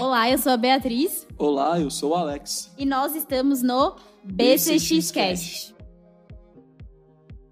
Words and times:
Olá, 0.00 0.30
eu 0.30 0.38
sou 0.38 0.52
a 0.52 0.56
Beatriz. 0.56 1.28
Olá, 1.36 1.78
eu 1.78 1.90
sou 1.90 2.12
o 2.12 2.14
Alex. 2.14 2.72
E 2.78 2.86
nós 2.86 3.14
estamos 3.14 3.60
no 3.60 3.96
BCX 4.24 5.10
Cast. 5.10 5.74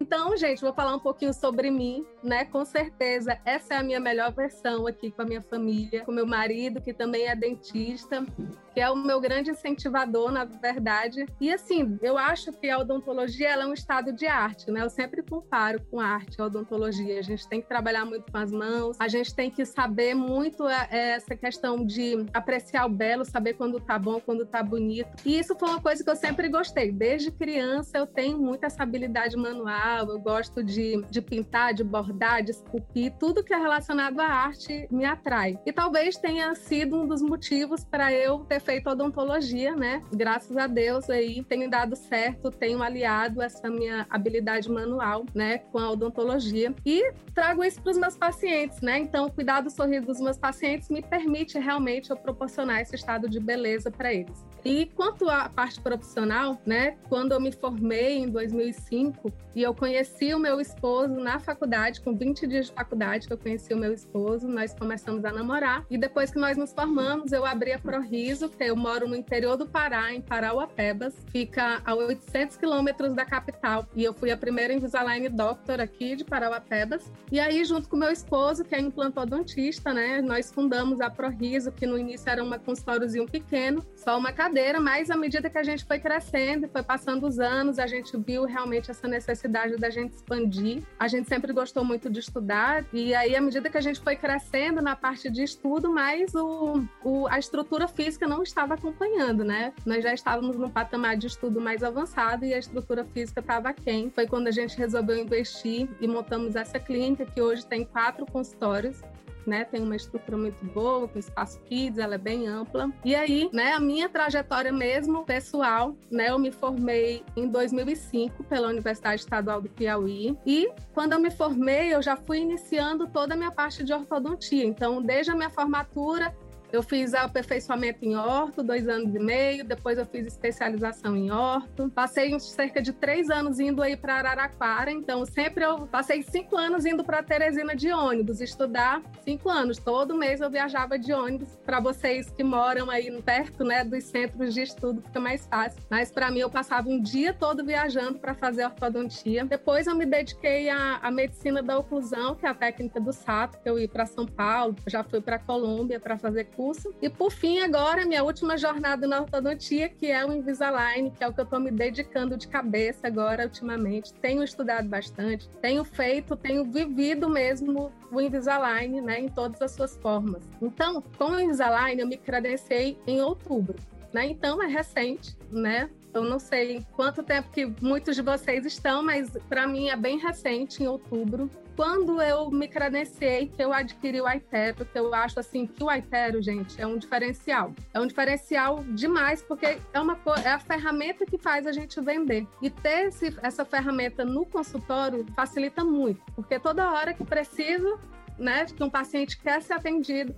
Então, 0.01 0.35
gente, 0.35 0.63
vou 0.63 0.73
falar 0.73 0.97
um 0.97 0.99
pouquinho 0.99 1.35
sobre 1.35 1.71
mim, 1.71 2.07
né? 2.25 2.47
Com 2.47 2.65
certeza, 2.65 3.39
essa 3.45 3.75
é 3.75 3.77
a 3.77 3.83
minha 3.83 4.01
melhor 4.01 4.33
versão 4.33 4.87
aqui 4.87 5.11
com 5.11 5.21
a 5.21 5.25
minha 5.27 5.43
família, 5.43 6.07
com 6.07 6.11
meu 6.11 6.27
marido, 6.27 6.81
que 6.81 6.95
também 6.95 7.27
é 7.27 7.37
dentista, 7.37 8.25
que 8.73 8.81
é 8.81 8.91
o 8.91 8.97
meu 8.97 9.21
grande 9.21 9.51
incentivador, 9.51 10.31
na 10.31 10.45
verdade. 10.45 11.27
E 11.41 11.53
assim, 11.53 11.99
eu 12.03 12.17
acho 12.17 12.53
que 12.53 12.69
a 12.69 12.79
odontologia 12.79 13.51
é 13.51 13.67
um 13.67 13.73
estado 13.73 14.13
de 14.13 14.27
arte, 14.27 14.71
né? 14.71 14.83
Eu 14.83 14.91
sempre 14.91 15.23
comparo 15.23 15.81
com 15.91 16.01
a 16.01 16.07
arte, 16.07 16.41
a 16.41 16.45
odontologia. 16.45 17.19
A 17.19 17.23
gente 17.23 17.49
tem 17.49 17.61
que 17.61 17.69
trabalhar 17.69 18.05
muito 18.05 18.31
com 18.31 18.39
as 18.39 18.51
mãos, 18.51 18.97
a 19.01 19.09
gente 19.09 19.35
tem 19.35 19.51
que 19.51 19.65
saber 19.65 20.15
muito 20.15 20.69
é, 20.69 20.89
é, 20.91 21.11
essa 21.11 21.37
questão 21.37 21.85
de 21.85 22.27
apreciar 22.33 22.87
o 22.87 22.89
belo, 22.89 23.25
saber 23.25 23.55
quando 23.55 23.81
tá 23.81 23.99
bom, 23.99 24.21
quando 24.21 24.47
tá 24.47 24.63
bonito. 24.63 25.09
E 25.25 25.39
isso 25.39 25.55
foi 25.59 25.69
uma 25.69 25.81
coisa 25.81 26.03
que 26.03 26.11
eu 26.11 26.17
sempre 26.17 26.49
gostei. 26.49 26.93
Desde 26.93 27.31
criança 27.31 27.99
eu 27.99 28.07
tenho 28.07 28.39
muita 28.39 28.67
essa 28.67 28.83
habilidade 28.83 29.37
manual, 29.37 30.09
eu 30.09 30.19
gosto 30.21 30.63
de, 30.63 31.03
de 31.11 31.21
pintar, 31.21 31.75
de 31.75 31.83
bordar, 31.83 32.43
de 32.43 32.53
esculpir, 32.53 33.13
tudo 33.19 33.43
que 33.43 33.53
é 33.53 33.57
relacionado 33.57 34.21
à 34.21 34.27
arte 34.27 34.87
me 34.91 35.05
atrai. 35.05 35.59
E 35.67 35.73
talvez 35.73 36.17
tenha 36.17 36.55
sido 36.55 36.97
um 36.97 37.07
dos 37.07 37.23
motivos 37.23 37.85
para 37.85 38.13
eu 38.13 38.41
ter 38.41 38.61
feito 38.69 38.91
odontologia, 38.91 39.75
né? 39.75 40.03
Graças 40.13 40.55
a 40.55 40.67
Deus 40.67 41.09
aí 41.09 41.43
tem 41.43 41.71
dado 41.71 41.97
certo, 41.97 42.51
tenho 42.51 42.83
aliado 42.83 43.41
essa 43.41 43.71
minha 43.71 44.07
habilidade 44.11 44.71
manual, 44.71 45.25
né, 45.35 45.57
com 45.73 45.79
a 45.79 45.91
odontologia 45.91 46.75
e 46.85 47.11
trago 47.35 47.65
isso 47.65 47.81
para 47.81 47.93
os 47.93 47.97
meus 47.97 48.15
pacientes, 48.15 48.83
né? 48.83 48.99
Então, 48.99 49.31
cuidar 49.31 49.63
do 49.63 49.71
sorriso 49.71 50.05
dos 50.05 50.21
meus 50.21 50.37
pacientes 50.37 50.91
me 50.91 51.01
permite 51.01 51.59
realmente 51.59 52.11
eu 52.11 52.17
proporcionar 52.17 52.83
esse 52.83 52.95
estado 52.95 53.27
de 53.27 53.41
beleza 53.41 53.91
para 53.91 54.13
eles. 54.13 54.45
E 54.65 54.87
quanto 54.87 55.29
à 55.29 55.49
parte 55.49 55.81
profissional, 55.81 56.61
né, 56.67 56.97
quando 57.09 57.33
eu 57.33 57.41
me 57.41 57.53
formei 57.53 58.19
em 58.19 58.29
2005 58.29 59.33
e 59.55 59.63
eu 59.63 59.75
conheci 59.75 60.35
o 60.35 60.39
meu 60.39 60.61
esposo 60.61 61.15
na 61.15 61.39
faculdade, 61.39 62.01
com 62.01 62.15
20 62.15 62.47
dias 62.47 62.67
de 62.67 62.73
faculdade 62.73 63.27
que 63.27 63.33
eu 63.33 63.39
conheci 63.39 63.73
o 63.75 63.77
meu 63.77 63.93
esposo, 63.93 64.47
nós 64.47 64.75
começamos 64.75 65.25
a 65.25 65.33
namorar. 65.33 65.85
E 65.91 65.99
depois 65.99 66.31
que 66.31 66.39
nós 66.39 66.57
nos 66.57 66.73
formamos, 66.73 67.33
eu 67.33 67.45
abri 67.45 67.73
a 67.73 67.79
Proriso, 67.79 68.49
que 68.49 68.65
eu 68.65 68.77
moro 68.77 69.09
no 69.09 69.17
interior 69.17 69.57
do 69.57 69.67
Pará, 69.67 70.13
em 70.13 70.21
Parauapebas, 70.21 71.15
fica 71.31 71.83
a 71.85 71.95
800 71.95 72.57
quilômetros 72.57 73.15
da 73.15 73.25
capital. 73.25 73.87
E 73.97 74.05
eu 74.05 74.15
fui 74.15 74.31
a 74.31 74.37
primeira 74.37 74.73
Invisalign 74.73 75.29
Doctor 75.29 75.81
aqui 75.81 76.15
de 76.15 76.25
Parauapebas. 76.25 77.11
E 77.33 77.41
aí, 77.41 77.65
junto 77.65 77.89
com 77.89 77.97
meu 77.97 78.11
esposo, 78.11 78.65
que 78.65 78.75
é 78.75 78.81
implantodontista, 78.81 79.93
né, 79.93 80.21
nós 80.21 80.53
fundamos 80.53 81.01
a 81.01 81.11
Proriso, 81.11 81.73
que 81.73 81.87
no 81.87 81.99
início 81.99 82.29
era 82.29 82.45
um 82.45 82.59
consultóriozinho 82.59 83.27
pequeno, 83.27 83.85
só 83.97 84.19
uma 84.19 84.33
cadeira, 84.49 84.81
mas 84.81 85.11
à 85.11 85.17
medida 85.17 85.51
que 85.51 85.59
a 85.59 85.63
gente 85.63 85.85
foi 85.85 85.99
crescendo 85.99 86.69
foi 86.69 86.83
passando 86.83 87.27
os 87.27 87.39
anos, 87.39 87.79
a 87.79 87.87
gente 87.87 88.17
viu 88.17 88.45
realmente 88.45 88.91
essa 88.91 89.07
necessidade 89.07 89.77
da 89.77 89.91
gente 89.91 90.15
expandir. 90.15 90.83
A 90.99 91.07
gente 91.07 91.29
sempre 91.29 91.53
gostou 91.53 91.85
muito 91.85 92.09
de 92.09 92.19
estudar, 92.19 92.85
e 92.93 93.15
aí, 93.15 93.37
à 93.37 93.41
medida 93.41 93.69
que 93.69 93.77
a 93.77 93.81
gente 93.81 94.01
foi 94.01 94.17
crescendo 94.17 94.81
na 94.81 94.97
parte 94.97 95.31
de 95.31 95.43
estudo, 95.43 95.93
mais 95.93 96.35
o, 96.35 96.83
o, 97.05 97.27
a 97.29 97.39
estrutura 97.39 97.87
física 97.87 98.27
não 98.27 98.43
estava 98.43 98.75
acompanhando, 98.75 99.45
né? 99.45 99.75
Nós 99.85 100.03
já 100.03 100.15
estávamos 100.15 100.57
num 100.57 100.71
patamar 100.71 101.17
de 101.17 101.27
estudo 101.27 101.61
mais 101.61 101.83
avançado 101.83 102.47
e 102.47 102.55
a 102.55 102.59
estrutura 102.59 103.05
física 103.05 103.41
estava 103.41 103.73
quem. 103.75 104.11
Foi 104.11 104.27
quando 104.27 104.49
a 104.49 104.53
gente 104.53 104.79
resolveu 104.79 105.19
investir 105.19 105.89
e 106.01 106.09
montamos 106.09 106.57
essa 106.57 106.79
clínica, 106.79 107.27
que 107.27 107.43
hoje 107.43 107.67
tem 107.67 107.85
quatro 107.85 108.25
consultórios 108.25 109.03
né? 109.49 109.65
Tem 109.65 109.83
uma 109.83 109.97
estrutura 109.97 110.37
muito 110.37 110.65
boa, 110.67 111.09
com 111.09 111.19
espaço 111.19 111.59
kids, 111.65 111.99
ela 111.99 112.15
é 112.15 112.19
bem 112.19 112.47
ampla. 112.47 112.91
E 113.05 113.15
aí, 113.15 113.49
né, 113.53 113.73
a 113.73 113.81
minha 113.81 114.09
trajetória 114.09 114.73
mesmo 114.73 115.25
pessoal, 115.25 115.97
né, 116.11 116.31
eu 116.31 116.39
me 116.39 116.53
formei 116.53 117.25
em 117.37 117.49
2005 117.49 118.45
pela 118.45 118.69
Universidade 118.69 119.23
Estadual 119.23 119.61
do 119.61 119.69
Piauí. 119.69 120.37
E 120.47 120.71
quando 120.93 121.15
eu 121.15 121.21
me 121.21 121.31
formei, 121.31 121.95
eu 121.95 122.03
já 122.03 122.17
fui 122.17 122.39
iniciando 122.39 123.07
toda 123.07 123.35
a 123.35 123.37
minha 123.37 123.51
parte 123.51 123.83
de 123.83 123.93
ortodontia. 123.93 124.65
Então, 124.65 125.03
desde 125.03 125.33
a 125.33 125.35
minha 125.35 125.51
formatura, 125.51 126.35
eu 126.73 126.83
fiz 126.83 127.15
aperfeiçoamento 127.15 128.05
em 128.05 128.17
orto, 128.17 128.63
dois 128.63 128.89
anos 128.89 129.15
e 129.15 129.19
meio, 129.19 129.65
depois 129.65 129.99
eu 129.99 130.07
fiz 130.07 130.27
especialização 130.27 131.17
em 131.17 131.31
orto. 131.31 131.91
Passei 131.95 132.39
cerca 132.39 132.83
de 132.83 132.93
três 132.93 133.31
anos 133.31 133.59
indo 133.59 133.83
aí 133.83 133.97
para 133.97 134.17
Araraquara, 134.17 134.91
então 134.91 135.25
sempre 135.25 135.65
eu 135.65 135.87
passei 135.87 136.23
cinco 136.23 136.57
anos 136.57 136.85
indo 136.85 137.03
para 137.05 137.23
Teresina 137.23 137.75
de 137.75 137.93
ônibus, 137.93 138.41
estudar 138.41 139.03
cinco 139.25 139.49
anos. 139.49 139.79
Todo 139.79 140.17
mês 140.17 140.41
eu 140.41 140.51
viajava 140.51 140.99
de 140.99 141.13
ônibus. 141.13 141.57
Para 141.65 141.81
vocês 141.81 142.31
que 142.31 142.45
moram 142.45 142.91
aí 142.91 143.09
perto 143.23 143.65
né, 143.65 143.85
dos 143.85 144.05
centros 144.05 144.55
de 144.55 144.63
estudo, 144.63 145.03
fica 145.03 145.21
mais 145.21 145.47
fácil. 145.47 145.81
Mas 145.91 146.11
para 146.11 146.31
mim, 146.31 146.41
eu 146.41 146.51
passava 146.51 146.89
um 146.89 147.01
dia 147.01 147.33
todo 147.33 147.65
viajando 147.65 148.19
para 148.19 148.35
fazer 148.35 148.65
ortodontia. 148.65 149.45
Depois 149.45 149.87
eu 149.87 149.95
me 149.95 150.07
dediquei 150.07 150.69
à, 150.69 150.97
à 151.03 151.11
medicina 151.11 151.63
da 151.63 151.79
oclusão, 151.79 152.35
que 152.35 152.47
é 152.47 152.49
a 152.49 152.55
técnica 152.55 153.01
do 153.01 153.13
SAP, 153.13 153.55
que 153.63 153.69
eu 153.69 153.79
ia 153.79 153.89
para 153.89 154.07
São 154.07 154.27
Paulo, 154.27 154.77
já 154.87 155.03
fui 155.03 155.21
para 155.21 155.39
Colômbia 155.39 155.99
para 155.99 156.19
fazer 156.19 156.45
curso. 156.59 156.93
E 157.01 157.09
por 157.09 157.31
fim, 157.31 157.61
agora, 157.61 158.05
minha 158.05 158.25
última 158.25 158.59
jornada 158.59 159.07
na 159.07 159.21
ortodontia, 159.21 159.89
que 159.89 160.07
é 160.07 160.27
o 160.27 160.33
Invisalign, 160.33 161.13
que 161.13 161.23
é 161.23 161.29
o 161.29 161.33
que 161.33 161.39
eu 161.39 161.45
estou 161.45 161.61
me 161.61 161.71
dedicando 161.71 162.37
de 162.37 162.49
cabeça 162.49 163.07
agora, 163.07 163.45
ultimamente. 163.45 164.13
Tenho 164.15 164.43
estudado 164.43 164.89
bastante, 164.89 165.49
tenho 165.63 165.85
feito, 165.85 166.35
tenho 166.35 166.65
vivido 166.65 167.31
mesmo 167.31 167.93
o 168.11 168.21
Invisalign, 168.21 169.01
né, 169.01 169.21
em 169.21 169.29
todas 169.29 169.63
as 169.63 169.71
suas 169.71 169.97
formas. 169.99 170.43
Então, 170.61 171.01
com 171.17 171.31
o 171.31 171.41
Invisalign, 171.41 172.01
eu 172.01 172.09
me 172.09 172.17
credenciei 172.17 172.99
em 173.07 173.21
outubro. 173.21 173.77
Né? 174.13 174.27
Então, 174.27 174.61
é 174.61 174.67
recente, 174.67 175.37
né? 175.51 175.89
Eu 176.13 176.25
não 176.25 176.39
sei 176.39 176.85
quanto 176.93 177.23
tempo 177.23 177.51
que 177.51 177.67
muitos 177.81 178.17
de 178.17 178.23
vocês 178.23 178.65
estão, 178.65 179.03
mas 179.03 179.31
para 179.49 179.67
mim 179.67 179.89
é 179.89 179.97
bem 179.97 180.19
recente, 180.19 180.83
em 180.83 180.87
outubro. 180.87 181.51
Quando 181.77 182.21
eu 182.21 182.51
me 182.51 182.67
credenciei, 182.67 183.47
que 183.47 183.63
eu 183.63 183.73
adquiri 183.73 184.21
o 184.21 184.29
Itero, 184.29 184.85
que 184.85 184.99
eu 184.99 185.15
acho 185.15 185.39
assim 185.39 185.65
que 185.65 185.85
o 185.85 185.93
Itero, 185.93 186.43
gente, 186.43 186.81
é 186.81 186.85
um 186.85 186.99
diferencial. 186.99 187.73
É 187.95 188.01
um 188.01 188.07
diferencial 188.07 188.83
demais, 188.89 189.43
porque 189.43 189.79
é, 189.93 190.01
uma, 190.01 190.19
é 190.45 190.49
a 190.49 190.59
ferramenta 190.59 191.25
que 191.25 191.39
faz 191.39 191.69
a 191.69 191.73
gente 191.73 192.01
vender. 192.01 192.49
E 192.61 192.69
ter 192.69 193.07
esse, 193.07 193.37
essa 193.43 193.65
ferramenta 193.65 194.25
no 194.25 194.45
consultório 194.45 195.25
facilita 195.37 195.85
muito, 195.85 196.21
porque 196.35 196.59
toda 196.59 196.91
hora 196.91 197.15
que 197.15 197.25
precisa, 197.25 197.97
né, 198.37 198.65
que 198.65 198.83
um 198.83 198.91
paciente 198.91 199.39
quer 199.39 199.63
ser 199.63 199.75
atendido, 199.75 200.35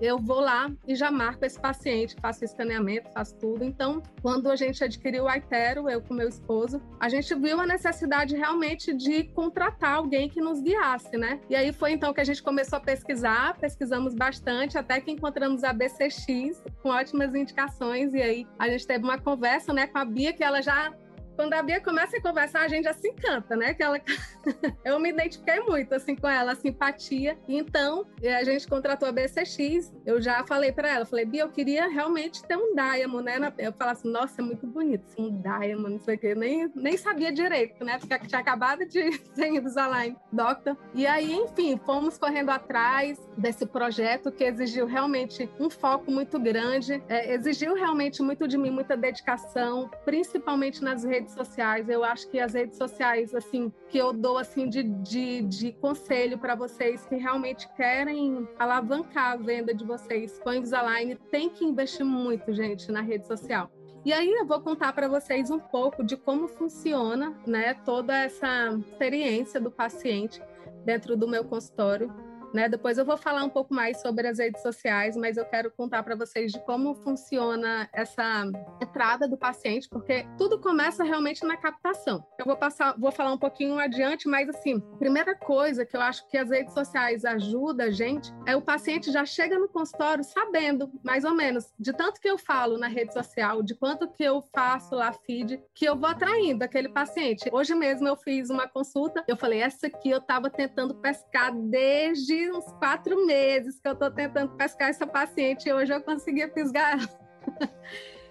eu 0.00 0.18
vou 0.18 0.40
lá 0.40 0.70
e 0.86 0.94
já 0.94 1.10
marco 1.10 1.44
esse 1.44 1.60
paciente, 1.60 2.16
faço 2.20 2.44
escaneamento, 2.44 3.10
faço 3.12 3.36
tudo. 3.36 3.64
Então, 3.64 4.02
quando 4.22 4.50
a 4.50 4.56
gente 4.56 4.82
adquiriu 4.82 5.24
o 5.24 5.28
Aitero, 5.28 5.88
eu 5.88 6.00
com 6.00 6.14
meu 6.14 6.28
esposo, 6.28 6.80
a 7.00 7.08
gente 7.08 7.34
viu 7.34 7.60
a 7.60 7.66
necessidade 7.66 8.36
realmente 8.36 8.94
de 8.94 9.24
contratar 9.24 9.96
alguém 9.96 10.28
que 10.28 10.40
nos 10.40 10.60
guiasse, 10.60 11.16
né? 11.16 11.40
E 11.48 11.56
aí 11.56 11.72
foi 11.72 11.92
então 11.92 12.12
que 12.12 12.20
a 12.20 12.24
gente 12.24 12.42
começou 12.42 12.78
a 12.78 12.80
pesquisar, 12.80 13.56
pesquisamos 13.58 14.14
bastante, 14.14 14.78
até 14.78 15.00
que 15.00 15.10
encontramos 15.10 15.64
a 15.64 15.72
BCX 15.72 16.62
com 16.82 16.90
ótimas 16.90 17.34
indicações. 17.34 18.14
E 18.14 18.22
aí 18.22 18.46
a 18.58 18.68
gente 18.68 18.86
teve 18.86 19.04
uma 19.04 19.18
conversa, 19.18 19.72
né, 19.72 19.86
com 19.86 19.98
a 19.98 20.04
Bia, 20.04 20.32
que 20.32 20.44
ela 20.44 20.62
já 20.62 20.92
quando 21.38 21.54
a 21.54 21.62
Bia 21.62 21.80
começa 21.80 22.16
a 22.16 22.20
conversar, 22.20 22.62
a 22.62 22.68
gente 22.68 22.82
já 22.82 22.92
se 22.92 23.06
encanta, 23.06 23.54
né? 23.54 23.72
Que 23.72 23.80
ela... 23.80 24.00
eu 24.84 24.98
me 24.98 25.10
identifiquei 25.10 25.60
muito, 25.60 25.94
assim, 25.94 26.16
com 26.16 26.26
ela, 26.26 26.50
a 26.50 26.56
simpatia. 26.56 27.38
Então, 27.46 28.04
a 28.36 28.42
gente 28.42 28.66
contratou 28.66 29.08
a 29.08 29.12
BCX. 29.12 29.94
Eu 30.04 30.20
já 30.20 30.44
falei 30.44 30.72
para 30.72 30.88
ela, 30.88 31.06
falei, 31.06 31.24
Bia, 31.24 31.42
eu 31.42 31.48
queria 31.48 31.86
realmente 31.86 32.42
ter 32.42 32.56
um 32.56 32.74
Diamond, 32.74 33.22
né? 33.22 33.52
Eu 33.56 33.72
falava 33.72 33.96
assim, 33.96 34.10
nossa, 34.10 34.42
é 34.42 34.44
muito 34.44 34.66
bonito, 34.66 35.04
assim, 35.06 35.28
um 35.28 35.40
Diamond, 35.40 35.90
não 35.90 36.00
sei 36.00 36.16
o 36.16 36.18
quê. 36.18 36.34
Nem, 36.34 36.72
nem 36.74 36.96
sabia 36.96 37.30
direito, 37.30 37.84
né? 37.84 37.98
Porque 38.00 38.18
tinha 38.26 38.40
acabado 38.40 38.84
de 38.84 39.12
ser 39.32 39.46
Invisalign 39.46 40.16
Doctor. 40.32 40.76
E 40.92 41.06
aí, 41.06 41.32
enfim, 41.32 41.80
fomos 41.86 42.18
correndo 42.18 42.50
atrás 42.50 43.16
desse 43.36 43.64
projeto 43.64 44.32
que 44.32 44.42
exigiu 44.42 44.86
realmente 44.86 45.48
um 45.60 45.70
foco 45.70 46.10
muito 46.10 46.36
grande, 46.40 47.00
é, 47.08 47.32
exigiu 47.32 47.74
realmente 47.74 48.20
muito 48.22 48.48
de 48.48 48.58
mim, 48.58 48.70
muita 48.70 48.96
dedicação, 48.96 49.88
principalmente 50.04 50.82
nas 50.82 51.04
redes 51.04 51.27
redes 51.28 51.34
sociais. 51.34 51.88
Eu 51.88 52.04
acho 52.04 52.28
que 52.28 52.40
as 52.40 52.54
redes 52.54 52.76
sociais, 52.76 53.34
assim, 53.34 53.72
que 53.88 53.98
eu 53.98 54.12
dou 54.12 54.38
assim 54.38 54.68
de, 54.68 54.82
de, 54.82 55.42
de 55.42 55.72
conselho 55.72 56.38
para 56.38 56.54
vocês 56.54 57.04
que 57.06 57.16
realmente 57.16 57.68
querem 57.74 58.48
alavancar 58.58 59.32
a 59.32 59.36
venda 59.36 59.74
de 59.74 59.84
vocês 59.84 60.38
com 60.38 60.52
Invisalign, 60.52 61.16
tem 61.30 61.50
que 61.50 61.64
investir 61.64 62.04
muito, 62.04 62.52
gente, 62.52 62.90
na 62.90 63.00
rede 63.00 63.26
social. 63.26 63.70
E 64.04 64.12
aí 64.12 64.30
eu 64.30 64.46
vou 64.46 64.60
contar 64.60 64.92
para 64.92 65.08
vocês 65.08 65.50
um 65.50 65.58
pouco 65.58 66.02
de 66.02 66.16
como 66.16 66.48
funciona, 66.48 67.36
né, 67.46 67.74
toda 67.74 68.16
essa 68.16 68.70
experiência 68.88 69.60
do 69.60 69.70
paciente 69.70 70.40
dentro 70.84 71.16
do 71.16 71.28
meu 71.28 71.44
consultório 71.44 72.10
Né? 72.52 72.68
Depois 72.68 72.98
eu 72.98 73.04
vou 73.04 73.16
falar 73.16 73.44
um 73.44 73.48
pouco 73.48 73.74
mais 73.74 74.00
sobre 74.00 74.26
as 74.26 74.38
redes 74.38 74.62
sociais, 74.62 75.16
mas 75.16 75.36
eu 75.36 75.44
quero 75.44 75.70
contar 75.70 76.02
para 76.02 76.14
vocês 76.14 76.52
de 76.52 76.60
como 76.64 76.94
funciona 76.94 77.88
essa 77.92 78.44
entrada 78.82 79.26
do 79.28 79.36
paciente, 79.36 79.88
porque 79.88 80.26
tudo 80.36 80.58
começa 80.58 81.04
realmente 81.04 81.44
na 81.44 81.56
captação. 81.56 82.24
Eu 82.38 82.44
vou 82.44 82.56
passar, 82.56 82.94
vou 82.98 83.12
falar 83.12 83.32
um 83.32 83.38
pouquinho 83.38 83.78
adiante, 83.78 84.28
mas 84.28 84.48
assim, 84.48 84.80
primeira 84.98 85.34
coisa 85.34 85.84
que 85.84 85.96
eu 85.96 86.00
acho 86.00 86.26
que 86.28 86.36
as 86.36 86.50
redes 86.50 86.74
sociais 86.74 87.24
ajudam 87.24 87.78
a 87.80 87.90
gente 87.90 88.32
é 88.46 88.56
o 88.56 88.62
paciente 88.62 89.10
já 89.10 89.24
chega 89.24 89.58
no 89.58 89.68
consultório 89.68 90.24
sabendo, 90.24 90.90
mais 91.02 91.24
ou 91.24 91.34
menos, 91.34 91.72
de 91.78 91.92
tanto 91.92 92.20
que 92.20 92.28
eu 92.28 92.38
falo 92.38 92.78
na 92.78 92.88
rede 92.88 93.12
social, 93.12 93.62
de 93.62 93.74
quanto 93.74 94.08
que 94.08 94.22
eu 94.22 94.42
faço 94.54 94.94
lá 94.94 95.12
feed, 95.12 95.62
que 95.74 95.84
eu 95.84 95.96
vou 95.96 96.08
atraindo 96.08 96.64
aquele 96.64 96.88
paciente. 96.88 97.48
Hoje 97.52 97.74
mesmo 97.74 98.06
eu 98.06 98.16
fiz 98.16 98.50
uma 98.50 98.68
consulta, 98.68 99.24
eu 99.26 99.36
falei, 99.36 99.60
essa 99.60 99.86
aqui 99.86 100.10
eu 100.10 100.18
estava 100.18 100.50
tentando 100.50 100.94
pescar 100.94 101.54
desde 101.54 102.37
uns 102.50 102.64
quatro 102.78 103.26
meses 103.26 103.80
que 103.80 103.88
eu 103.88 103.92
estou 103.92 104.10
tentando 104.10 104.54
pescar 104.56 104.90
essa 104.90 105.06
paciente 105.06 105.68
e 105.68 105.72
hoje 105.72 105.92
eu 105.92 106.02
consegui 106.02 106.46
fisgar 106.48 106.98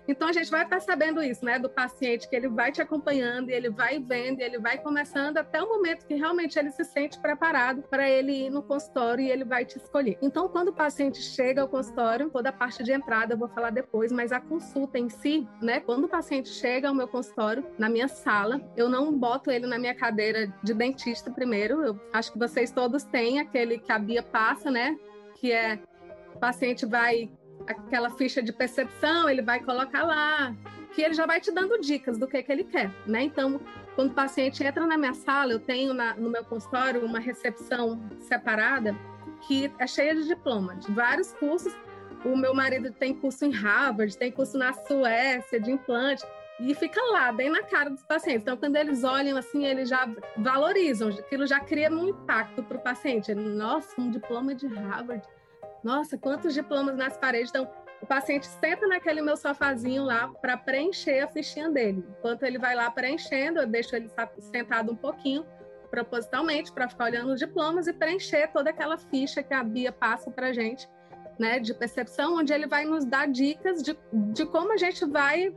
Então 0.08 0.28
a 0.28 0.34
gente 0.34 0.50
vai 0.50 0.66
percebendo 0.66 1.22
isso, 1.22 1.44
né, 1.44 1.60
do 1.60 1.70
paciente 1.70 2.30
que 2.30 2.36
ele 2.36 2.48
vai 2.48 2.72
te 2.72 2.82
acompanhando 2.82 3.18
ele 3.58 3.70
vai 3.70 4.00
vendo, 4.00 4.40
ele 4.40 4.60
vai 4.60 4.78
começando 4.78 5.38
até 5.38 5.62
o 5.62 5.68
momento 5.68 6.06
que 6.06 6.14
realmente 6.14 6.58
ele 6.58 6.72
se 6.72 6.84
sente 6.84 7.20
preparado 7.20 7.82
para 7.84 8.10
ele 8.10 8.46
ir 8.46 8.50
no 8.50 8.62
consultório 8.62 9.24
e 9.24 9.30
ele 9.30 9.44
vai 9.44 9.66
te 9.66 9.78
escolher. 9.78 10.18
Então 10.22 10.48
quando 10.48 10.70
o 10.70 10.74
paciente 10.74 11.22
chega 11.22 11.62
ao 11.62 11.68
consultório, 11.68 12.30
toda 12.30 12.50
a 12.50 12.54
parte 12.54 12.84
de 12.84 12.92
entrada 12.92 13.34
eu 13.34 13.38
vou 13.38 13.48
falar 13.50 13.72
depois, 13.72 14.12
mas 14.12 14.32
a 14.32 14.40
consulta 14.40 14.98
em 14.98 15.10
si, 15.10 15.48
né, 15.62 15.80
quando 15.80 16.06
o 16.06 16.10
paciente 16.10 16.50
chega 16.50 16.88
ao 16.88 16.96
meu 16.96 17.08
consultório, 17.08 17.66
na 17.78 17.90
minha 17.90 18.08
sala, 18.08 18.62
eu 18.76 18.90
não 18.90 19.12
boto 19.18 19.52
ele 19.52 19.68
na 19.68 19.78
minha 19.78 19.96
cadeira 19.96 20.54
de 20.64 20.74
dentista 20.74 21.32
primeiro. 21.32 21.84
Eu 21.84 22.00
acho 22.14 22.32
que 22.32 22.40
vocês 22.40 22.72
todos 22.72 23.04
têm 23.04 23.40
aquele 23.40 23.80
que 23.80 23.92
a 23.92 24.00
Bia 24.00 24.24
passa, 24.24 24.70
né, 24.70 24.98
que 25.36 25.52
é 25.52 25.80
o 26.36 26.40
paciente 26.40 26.86
vai 26.86 27.32
aquela 27.68 28.10
ficha 28.10 28.42
de 28.42 28.54
percepção, 28.54 29.30
ele 29.30 29.42
vai 29.42 29.60
colocar 29.60 30.04
lá, 30.04 30.56
que 30.94 31.02
ele 31.02 31.14
já 31.14 31.26
vai 31.26 31.40
te 31.40 31.52
dando 31.52 31.80
dicas 31.80 32.18
do 32.18 32.28
que, 32.28 32.42
que 32.42 32.52
ele 32.52 32.64
quer, 32.64 32.92
né? 33.06 33.24
Então, 33.24 33.60
quando 33.96 34.12
o 34.12 34.14
paciente 34.14 34.64
entra 34.64 34.86
na 34.86 34.98
minha 34.98 35.14
sala, 35.14 35.52
eu 35.52 35.60
tenho 35.60 35.94
na, 35.94 36.14
no 36.16 36.30
meu 36.30 36.44
consultório 36.44 37.04
uma 37.04 37.20
recepção 37.20 38.02
separada 38.20 38.96
que 39.48 39.72
é 39.80 39.86
cheia 39.86 40.16
de 40.16 40.28
diplomas, 40.28 40.86
de 40.86 40.92
vários 40.92 41.34
cursos. 41.34 41.74
O 42.26 42.36
meu 42.36 42.54
marido 42.54 42.92
tem 42.92 43.14
curso 43.14 43.46
em 43.46 43.52
Harvard, 43.52 44.18
tem 44.18 44.32
curso 44.32 44.58
na 44.58 44.74
Suécia 44.74 45.60
de 45.60 45.72
implante, 45.72 46.26
e 46.60 46.74
fica 46.74 47.00
lá, 47.12 47.32
bem 47.32 47.52
na 47.52 47.62
cara 47.64 47.90
dos 47.90 48.04
pacientes. 48.04 48.42
Então, 48.42 48.58
quando 48.58 48.76
eles 48.76 49.04
olham 49.04 49.38
assim, 49.38 49.66
eles 49.66 49.88
já 49.88 50.10
valorizam, 50.38 51.10
aquilo 51.10 51.46
já 51.46 51.60
cria 51.60 51.90
um 51.92 52.08
impacto 52.08 52.64
para 52.64 52.78
o 52.78 52.82
paciente. 52.82 53.34
Nossa, 53.36 54.00
um 54.02 54.10
diploma 54.10 54.56
de 54.56 54.66
Harvard 54.66 55.24
nossa, 55.88 56.18
quantos 56.18 56.54
diplomas 56.54 56.98
nas 56.98 57.18
paredes. 57.18 57.50
Então, 57.50 57.66
o 58.02 58.06
paciente 58.06 58.46
senta 58.46 58.86
naquele 58.88 59.22
meu 59.22 59.38
sofazinho 59.38 60.04
lá 60.04 60.28
para 60.42 60.58
preencher 60.58 61.22
a 61.22 61.28
fichinha 61.30 61.70
dele. 61.70 62.06
Enquanto 62.20 62.44
ele 62.44 62.60
vai 62.60 62.76
lá 62.76 62.92
preenchendo, 62.92 63.60
eu 63.60 63.66
deixo 63.66 63.96
ele 63.96 64.12
sentado 64.40 64.92
um 64.92 64.96
pouquinho, 64.96 65.46
propositalmente, 65.90 66.74
para 66.74 66.90
ficar 66.90 67.06
olhando 67.06 67.32
os 67.32 67.40
diplomas 67.40 67.88
e 67.88 67.94
preencher 67.94 68.50
toda 68.52 68.70
aquela 68.70 68.98
ficha 68.98 69.42
que 69.42 69.54
a 69.54 69.64
Bia 69.64 69.92
passa 69.92 70.30
para 70.30 70.48
a 70.48 70.54
gente, 70.54 70.90
né, 71.40 71.58
de 71.58 71.74
percepção, 71.74 72.36
onde 72.36 72.52
ele 72.52 72.68
vai 72.68 72.84
nos 72.84 73.06
dar 73.06 73.28
dicas 73.28 73.82
de, 73.82 73.98
de 74.12 74.46
como 74.46 74.74
a 74.74 74.78
gente 74.78 75.06
vai 75.06 75.56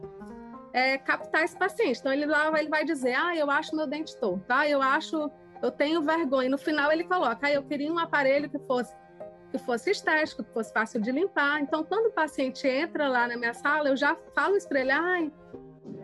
é, 0.72 0.96
captar 0.96 1.42
esse 1.42 1.58
paciente. 1.58 1.98
Então, 1.98 2.12
ele 2.12 2.26
lá 2.26 2.56
ele 2.56 2.68
vai 2.68 2.84
dizer: 2.84 3.14
Ah, 3.14 3.36
eu 3.36 3.50
acho 3.50 3.74
meu 3.74 3.88
dente 3.88 4.16
torto, 4.16 4.44
tá? 4.46 4.68
Eu 4.68 4.80
acho, 4.80 5.28
eu 5.60 5.72
tenho 5.72 6.00
vergonha. 6.02 6.48
No 6.48 6.58
final, 6.58 6.92
ele 6.92 7.02
coloca: 7.02 7.48
Ah, 7.48 7.52
eu 7.52 7.64
queria 7.64 7.92
um 7.92 7.98
aparelho 7.98 8.48
que 8.48 8.58
fosse 8.60 8.94
que 9.50 9.58
fosse 9.58 9.90
estético, 9.90 10.44
que 10.44 10.52
fosse 10.52 10.72
fácil 10.72 11.00
de 11.00 11.10
limpar. 11.10 11.60
Então, 11.60 11.82
quando 11.84 12.06
o 12.06 12.12
paciente 12.12 12.66
entra 12.66 13.08
lá 13.08 13.26
na 13.26 13.36
minha 13.36 13.54
sala, 13.54 13.88
eu 13.88 13.96
já 13.96 14.16
falo 14.34 14.56
isso 14.56 14.68
para 14.68 14.80
ele, 14.80 14.90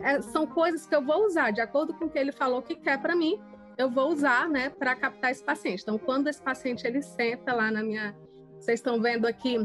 é, 0.01 0.21
são 0.21 0.45
coisas 0.45 0.85
que 0.85 0.95
eu 0.95 1.01
vou 1.01 1.25
usar, 1.25 1.51
de 1.51 1.61
acordo 1.61 1.93
com 1.93 2.05
o 2.05 2.09
que 2.09 2.19
ele 2.19 2.31
falou 2.31 2.61
que 2.61 2.75
quer 2.75 3.01
para 3.01 3.15
mim, 3.15 3.39
eu 3.77 3.89
vou 3.89 4.11
usar, 4.11 4.49
né, 4.49 4.69
para 4.69 4.95
captar 4.95 5.31
esse 5.31 5.43
paciente. 5.43 5.81
Então, 5.81 5.97
quando 5.97 6.27
esse 6.27 6.41
paciente 6.41 6.85
ele 6.85 7.01
senta 7.01 7.53
lá 7.53 7.71
na 7.71 7.83
minha, 7.83 8.15
vocês 8.59 8.79
estão 8.79 8.99
vendo 8.99 9.25
aqui, 9.25 9.57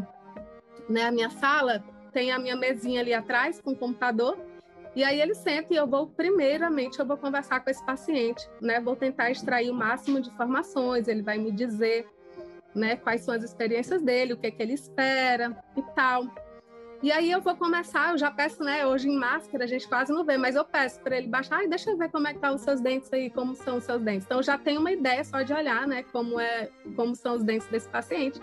né, 0.89 1.05
a 1.07 1.13
minha 1.13 1.31
sala, 1.31 1.83
tem 2.13 2.31
a 2.31 2.39
minha 2.39 2.55
mesinha 2.55 3.01
ali 3.01 3.15
atrás 3.15 3.61
com 3.61 3.73
o 3.73 3.77
computador, 3.77 4.39
e 4.95 5.03
aí 5.03 5.21
ele 5.21 5.35
senta 5.35 5.73
e 5.73 5.77
eu 5.77 5.87
vou, 5.87 6.07
primeiramente, 6.07 6.99
eu 6.99 7.07
vou 7.07 7.17
conversar 7.17 7.61
com 7.61 7.71
esse 7.71 7.85
paciente, 7.85 8.47
né? 8.61 8.79
Vou 8.79 8.95
tentar 8.95 9.31
extrair 9.31 9.71
o 9.71 9.75
máximo 9.75 10.21
de 10.21 10.29
informações, 10.29 11.09
ele 11.09 11.23
vai 11.23 11.39
me 11.39 11.51
dizer 11.51 12.07
né? 12.75 12.97
Quais 12.97 13.23
são 13.23 13.35
as 13.35 13.43
experiências 13.43 14.03
dele, 14.03 14.33
o 14.33 14.37
que, 14.37 14.47
é 14.47 14.51
que 14.51 14.63
ele 14.63 14.75
espera 14.75 15.57
e 15.77 15.83
tal. 15.95 16.25
E 17.03 17.11
aí 17.11 17.33
eu 17.33 17.41
vou 17.41 17.57
começar, 17.57 18.13
eu 18.13 18.19
já 18.19 18.31
peço, 18.31 18.63
né? 18.63 18.87
Hoje 18.87 19.09
em 19.09 19.17
máscara 19.17 19.65
a 19.65 19.67
gente 19.67 19.89
quase 19.89 20.13
não 20.13 20.25
vê, 20.25 20.39
mas 20.39 20.55
eu 20.55 20.65
peço 20.65 21.01
para 21.01 21.17
ele 21.17 21.27
baixar 21.27 21.65
e 21.65 21.69
deixa 21.69 21.91
eu 21.91 21.99
ver 21.99 22.09
como 22.11 22.29
é 22.29 22.33
que 22.33 22.39
tá 22.39 22.53
os 22.53 22.61
seus 22.61 22.81
dentes 22.81 23.13
aí, 23.13 23.29
como 23.29 23.57
são 23.57 23.79
os 23.79 23.85
seus 23.85 24.01
dentes. 24.01 24.25
Então 24.25 24.41
já 24.41 24.57
tenho 24.57 24.81
uma 24.81 24.93
ideia 24.93 25.25
só 25.25 25.43
de 25.43 25.53
olhar, 25.53 25.87
né? 25.89 26.05
Como 26.05 26.39
é, 26.39 26.71
como 26.95 27.17
são 27.17 27.35
os 27.35 27.43
dentes 27.43 27.67
desse 27.67 27.89
paciente. 27.89 28.41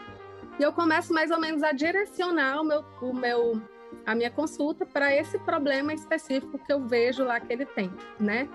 E 0.60 0.64
eu 0.64 0.74
começo 0.74 1.14
mais 1.14 1.32
ou 1.32 1.40
menos 1.40 1.64
a 1.64 1.72
direcionar 1.72 2.60
o 2.60 2.66
meu, 2.66 2.84
o 3.02 3.14
meu 3.14 3.62
a 4.06 4.14
minha 4.14 4.30
consulta 4.30 4.86
para 4.86 5.16
esse 5.16 5.40
problema 5.40 5.94
específico 5.94 6.60
que 6.60 6.72
eu 6.72 6.86
vejo 6.86 7.24
lá 7.24 7.40
que 7.40 7.54
ele 7.54 7.66
tem, 7.66 7.90
né? 8.20 8.50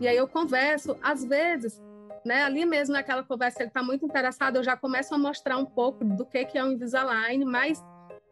E 0.00 0.08
aí 0.08 0.16
eu 0.16 0.26
converso, 0.26 0.96
às 1.02 1.22
vezes 1.22 1.82
né? 2.24 2.42
Ali 2.42 2.64
mesmo 2.64 2.94
naquela 2.94 3.22
conversa, 3.22 3.62
ele 3.62 3.68
está 3.68 3.82
muito 3.82 4.04
interessado, 4.04 4.56
eu 4.56 4.62
já 4.62 4.76
começo 4.76 5.14
a 5.14 5.18
mostrar 5.18 5.56
um 5.56 5.66
pouco 5.66 6.04
do 6.04 6.24
que, 6.24 6.44
que 6.44 6.58
é 6.58 6.64
o 6.64 6.72
Invisalign, 6.72 7.44
mas 7.44 7.82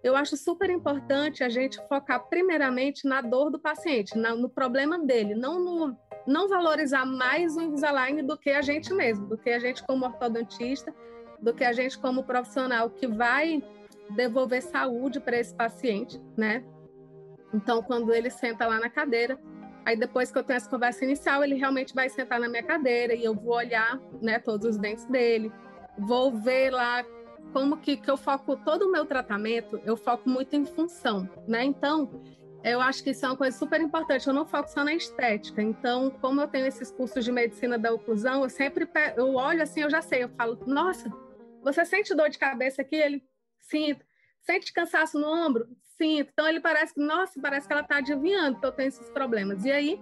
eu 0.02 0.14
acho 0.14 0.36
super 0.36 0.70
importante 0.70 1.42
a 1.42 1.48
gente 1.48 1.78
focar 1.88 2.28
primeiramente 2.28 3.06
na 3.06 3.20
dor 3.20 3.50
do 3.50 3.58
paciente, 3.58 4.16
no 4.16 4.48
problema 4.48 4.98
dele, 4.98 5.34
não 5.34 5.58
no 5.58 5.96
não 6.26 6.46
valorizar 6.46 7.06
mais 7.06 7.56
o 7.56 7.62
Invisalign 7.62 8.22
do 8.22 8.36
que 8.36 8.50
a 8.50 8.60
gente 8.60 8.92
mesmo, 8.92 9.26
do 9.26 9.38
que 9.38 9.48
a 9.48 9.58
gente 9.58 9.82
como 9.86 10.04
ortodontista, 10.04 10.94
do 11.40 11.54
que 11.54 11.64
a 11.64 11.72
gente 11.72 11.98
como 11.98 12.22
profissional 12.22 12.90
que 12.90 13.06
vai 13.06 13.62
devolver 14.10 14.62
saúde 14.62 15.20
para 15.20 15.38
esse 15.38 15.54
paciente, 15.54 16.20
né? 16.36 16.62
Então, 17.52 17.82
quando 17.82 18.12
ele 18.12 18.28
senta 18.28 18.66
lá 18.66 18.78
na 18.78 18.90
cadeira, 18.90 19.38
Aí 19.88 19.96
depois 19.96 20.30
que 20.30 20.36
eu 20.36 20.44
tenho 20.44 20.58
essa 20.58 20.68
conversa 20.68 21.02
inicial, 21.02 21.42
ele 21.42 21.54
realmente 21.54 21.94
vai 21.94 22.10
sentar 22.10 22.38
na 22.38 22.46
minha 22.46 22.62
cadeira 22.62 23.14
e 23.14 23.24
eu 23.24 23.34
vou 23.34 23.54
olhar, 23.54 23.98
né, 24.20 24.38
todos 24.38 24.66
os 24.66 24.76
dentes 24.76 25.06
dele, 25.06 25.50
vou 25.96 26.30
ver 26.30 26.68
lá 26.68 27.02
como 27.54 27.78
que, 27.78 27.96
que 27.96 28.10
eu 28.10 28.18
foco 28.18 28.54
todo 28.54 28.82
o 28.82 28.92
meu 28.92 29.06
tratamento, 29.06 29.80
eu 29.86 29.96
foco 29.96 30.28
muito 30.28 30.54
em 30.54 30.66
função, 30.66 31.26
né? 31.46 31.64
Então, 31.64 32.22
eu 32.62 32.82
acho 32.82 33.02
que 33.02 33.12
isso 33.12 33.24
é 33.24 33.30
uma 33.30 33.36
coisa 33.38 33.56
super 33.56 33.80
importante. 33.80 34.26
Eu 34.26 34.34
não 34.34 34.44
foco 34.44 34.68
só 34.68 34.84
na 34.84 34.92
estética. 34.92 35.62
Então, 35.62 36.10
como 36.20 36.38
eu 36.38 36.48
tenho 36.48 36.66
esses 36.66 36.90
cursos 36.90 37.24
de 37.24 37.32
medicina 37.32 37.78
da 37.78 37.90
oclusão, 37.90 38.42
eu 38.42 38.50
sempre 38.50 38.86
eu 39.16 39.36
olho 39.36 39.62
assim, 39.62 39.80
eu 39.80 39.88
já 39.88 40.02
sei, 40.02 40.24
eu 40.24 40.28
falo, 40.28 40.58
nossa, 40.66 41.10
você 41.62 41.82
sente 41.86 42.14
dor 42.14 42.28
de 42.28 42.36
cabeça 42.36 42.82
aqui? 42.82 42.96
Ele, 42.96 43.24
sinto. 43.58 44.04
Sente 44.42 44.70
cansaço 44.70 45.18
no 45.18 45.26
ombro? 45.26 45.66
Sinto. 46.00 46.30
Então 46.32 46.48
ele 46.48 46.60
parece 46.60 46.94
que, 46.94 47.00
nossa, 47.00 47.38
parece 47.40 47.66
que 47.66 47.72
ela 47.72 47.82
está 47.82 47.96
adivinhando 47.96 48.58
que 48.58 48.64
eu 48.64 48.72
tenho 48.72 48.88
esses 48.88 49.10
problemas. 49.10 49.64
E 49.64 49.70
aí 49.70 50.00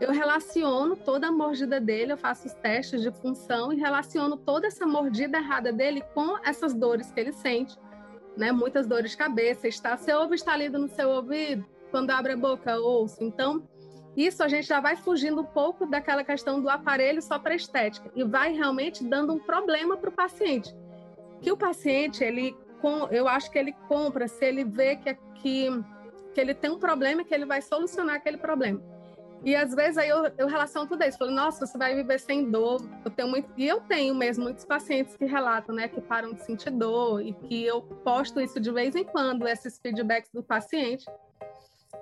eu 0.00 0.12
relaciono 0.12 0.96
toda 0.96 1.28
a 1.28 1.32
mordida 1.32 1.80
dele, 1.80 2.12
eu 2.12 2.18
faço 2.18 2.46
os 2.46 2.54
testes 2.54 3.00
de 3.00 3.10
função 3.10 3.72
e 3.72 3.76
relaciono 3.76 4.36
toda 4.36 4.66
essa 4.66 4.86
mordida 4.86 5.38
errada 5.38 5.72
dele 5.72 6.02
com 6.14 6.36
essas 6.44 6.74
dores 6.74 7.10
que 7.10 7.20
ele 7.20 7.32
sente, 7.32 7.78
né? 8.36 8.52
Muitas 8.52 8.86
dores 8.86 9.12
de 9.12 9.16
cabeça, 9.16 9.66
está 9.68 9.96
seu 9.96 10.18
ouvido 10.18 10.34
está 10.34 10.56
lido 10.56 10.78
no 10.78 10.88
seu 10.88 11.08
ouvido, 11.08 11.64
quando 11.90 12.10
abre 12.10 12.32
a 12.32 12.36
boca, 12.36 12.78
ouço. 12.78 13.24
Então, 13.24 13.66
isso 14.14 14.42
a 14.42 14.48
gente 14.48 14.66
já 14.66 14.80
vai 14.80 14.96
fugindo 14.96 15.40
um 15.40 15.46
pouco 15.46 15.86
daquela 15.86 16.24
questão 16.24 16.60
do 16.60 16.68
aparelho 16.68 17.22
só 17.22 17.38
para 17.38 17.54
estética 17.54 18.10
e 18.14 18.24
vai 18.24 18.52
realmente 18.52 19.02
dando 19.04 19.32
um 19.32 19.38
problema 19.38 19.96
para 19.96 20.10
o 20.10 20.12
paciente. 20.12 20.74
Que 21.40 21.52
o 21.52 21.56
paciente, 21.56 22.22
ele 22.22 22.54
eu 23.10 23.28
acho 23.28 23.50
que 23.50 23.58
ele 23.58 23.72
compra 23.88 24.28
se 24.28 24.44
ele 24.44 24.64
vê 24.64 24.96
que, 24.96 25.14
que, 25.34 25.68
que 26.34 26.40
ele 26.40 26.54
tem 26.54 26.70
um 26.70 26.78
problema 26.78 27.24
que 27.24 27.34
ele 27.34 27.46
vai 27.46 27.62
solucionar 27.62 28.16
aquele 28.16 28.38
problema. 28.38 28.80
E 29.44 29.54
às 29.54 29.74
vezes 29.74 29.98
aí 29.98 30.08
eu, 30.08 30.24
eu 30.38 30.46
relaciono 30.46 30.88
tudo 30.88 31.04
isso. 31.04 31.18
Falo, 31.18 31.30
nossa, 31.30 31.66
você 31.66 31.76
vai 31.76 31.94
viver 31.94 32.18
sem 32.18 32.50
dor. 32.50 32.80
Eu 33.04 33.10
tenho 33.10 33.28
muito, 33.28 33.48
e 33.56 33.66
eu 33.66 33.80
tenho 33.80 34.14
mesmo 34.14 34.44
muitos 34.44 34.64
pacientes 34.64 35.16
que 35.16 35.24
relatam, 35.24 35.74
né, 35.74 35.88
que 35.88 36.00
param 36.00 36.32
de 36.32 36.42
sentir 36.42 36.70
dor 36.70 37.22
e 37.22 37.32
que 37.32 37.64
eu 37.64 37.82
posto 37.82 38.40
isso 38.40 38.58
de 38.58 38.70
vez 38.72 38.94
em 38.94 39.04
quando, 39.04 39.46
esses 39.46 39.78
feedbacks 39.78 40.30
do 40.32 40.42
paciente. 40.42 41.04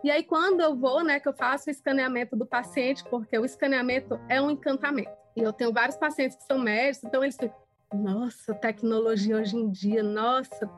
E 0.02 0.10
aí 0.10 0.22
quando 0.22 0.60
eu 0.60 0.74
vou, 0.74 1.02
né, 1.02 1.20
que 1.20 1.28
eu 1.28 1.32
faço 1.32 1.68
o 1.68 1.70
escaneamento 1.70 2.36
do 2.36 2.46
paciente, 2.46 3.04
porque 3.04 3.38
o 3.38 3.44
escaneamento 3.44 4.18
é 4.28 4.40
um 4.40 4.50
encantamento. 4.50 5.12
E 5.36 5.42
eu 5.42 5.52
tenho 5.52 5.72
vários 5.72 5.96
pacientes 5.96 6.36
que 6.36 6.44
são 6.44 6.58
médicos, 6.58 7.04
então 7.04 7.22
eles 7.22 7.36
ficam, 7.36 7.63
nossa, 7.94 8.54
tecnologia 8.54 9.36
hoje 9.36 9.56
em 9.56 9.70
dia, 9.70 10.02
nossa. 10.02 10.68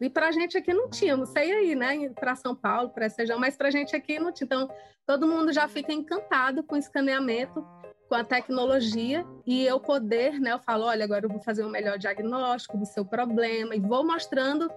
E 0.00 0.10
para 0.10 0.28
a 0.28 0.32
gente 0.32 0.58
aqui 0.58 0.74
não 0.74 0.90
tinha, 0.90 1.16
não 1.16 1.26
sei 1.26 1.52
aí, 1.52 1.74
né? 1.74 2.08
Para 2.10 2.34
São 2.34 2.56
Paulo, 2.56 2.90
para 2.90 3.08
Sejão, 3.08 3.38
mas 3.38 3.56
para 3.56 3.68
a 3.68 3.70
gente 3.70 3.94
aqui 3.94 4.18
não 4.18 4.32
tinha. 4.32 4.46
Então, 4.46 4.68
todo 5.06 5.28
mundo 5.28 5.52
já 5.52 5.68
fica 5.68 5.92
encantado 5.92 6.62
com 6.64 6.74
o 6.74 6.78
escaneamento 6.78 7.64
com 8.08 8.16
a 8.16 8.24
tecnologia 8.24 9.24
e 9.46 9.64
eu 9.64 9.80
poder, 9.80 10.38
né? 10.38 10.52
Eu 10.52 10.58
falo, 10.58 10.84
olha, 10.84 11.04
agora 11.04 11.24
eu 11.24 11.30
vou 11.30 11.40
fazer 11.40 11.64
um 11.64 11.70
melhor 11.70 11.96
diagnóstico 11.96 12.76
do 12.76 12.84
seu 12.84 13.04
problema 13.06 13.74
e 13.74 13.80
vou 13.80 14.04
mostrando 14.04 14.70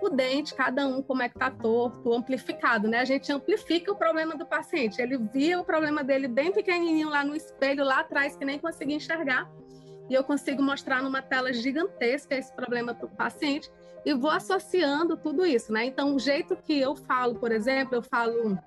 o 0.00 0.08
dente, 0.08 0.54
cada 0.54 0.86
um 0.86 1.02
como 1.02 1.22
é 1.22 1.28
que 1.28 1.38
tá 1.38 1.50
torto, 1.50 2.12
amplificado, 2.12 2.88
né? 2.88 3.00
A 3.00 3.04
gente 3.04 3.30
amplifica 3.30 3.92
o 3.92 3.96
problema 3.96 4.34
do 4.34 4.46
paciente. 4.46 5.00
Ele 5.02 5.18
via 5.18 5.60
o 5.60 5.64
problema 5.64 6.02
dele 6.02 6.26
bem 6.26 6.52
pequenininho 6.52 7.10
lá 7.10 7.22
no 7.22 7.36
espelho, 7.36 7.84
lá 7.84 8.00
atrás, 8.00 8.34
que 8.34 8.46
nem 8.46 8.58
conseguia 8.58 8.96
enxergar. 8.96 9.50
E 10.10 10.14
eu 10.14 10.24
consigo 10.24 10.60
mostrar 10.60 11.02
numa 11.02 11.22
tela 11.22 11.52
gigantesca 11.52 12.34
esse 12.34 12.52
problema 12.52 12.92
para 12.92 13.06
o 13.06 13.10
paciente 13.10 13.70
e 14.04 14.12
vou 14.12 14.30
associando 14.30 15.16
tudo 15.16 15.46
isso, 15.46 15.72
né? 15.72 15.84
Então, 15.84 16.16
o 16.16 16.18
jeito 16.18 16.56
que 16.56 16.78
eu 16.80 16.96
falo, 16.96 17.36
por 17.36 17.52
exemplo, 17.52 17.94
eu 17.94 18.02
falo 18.02 18.58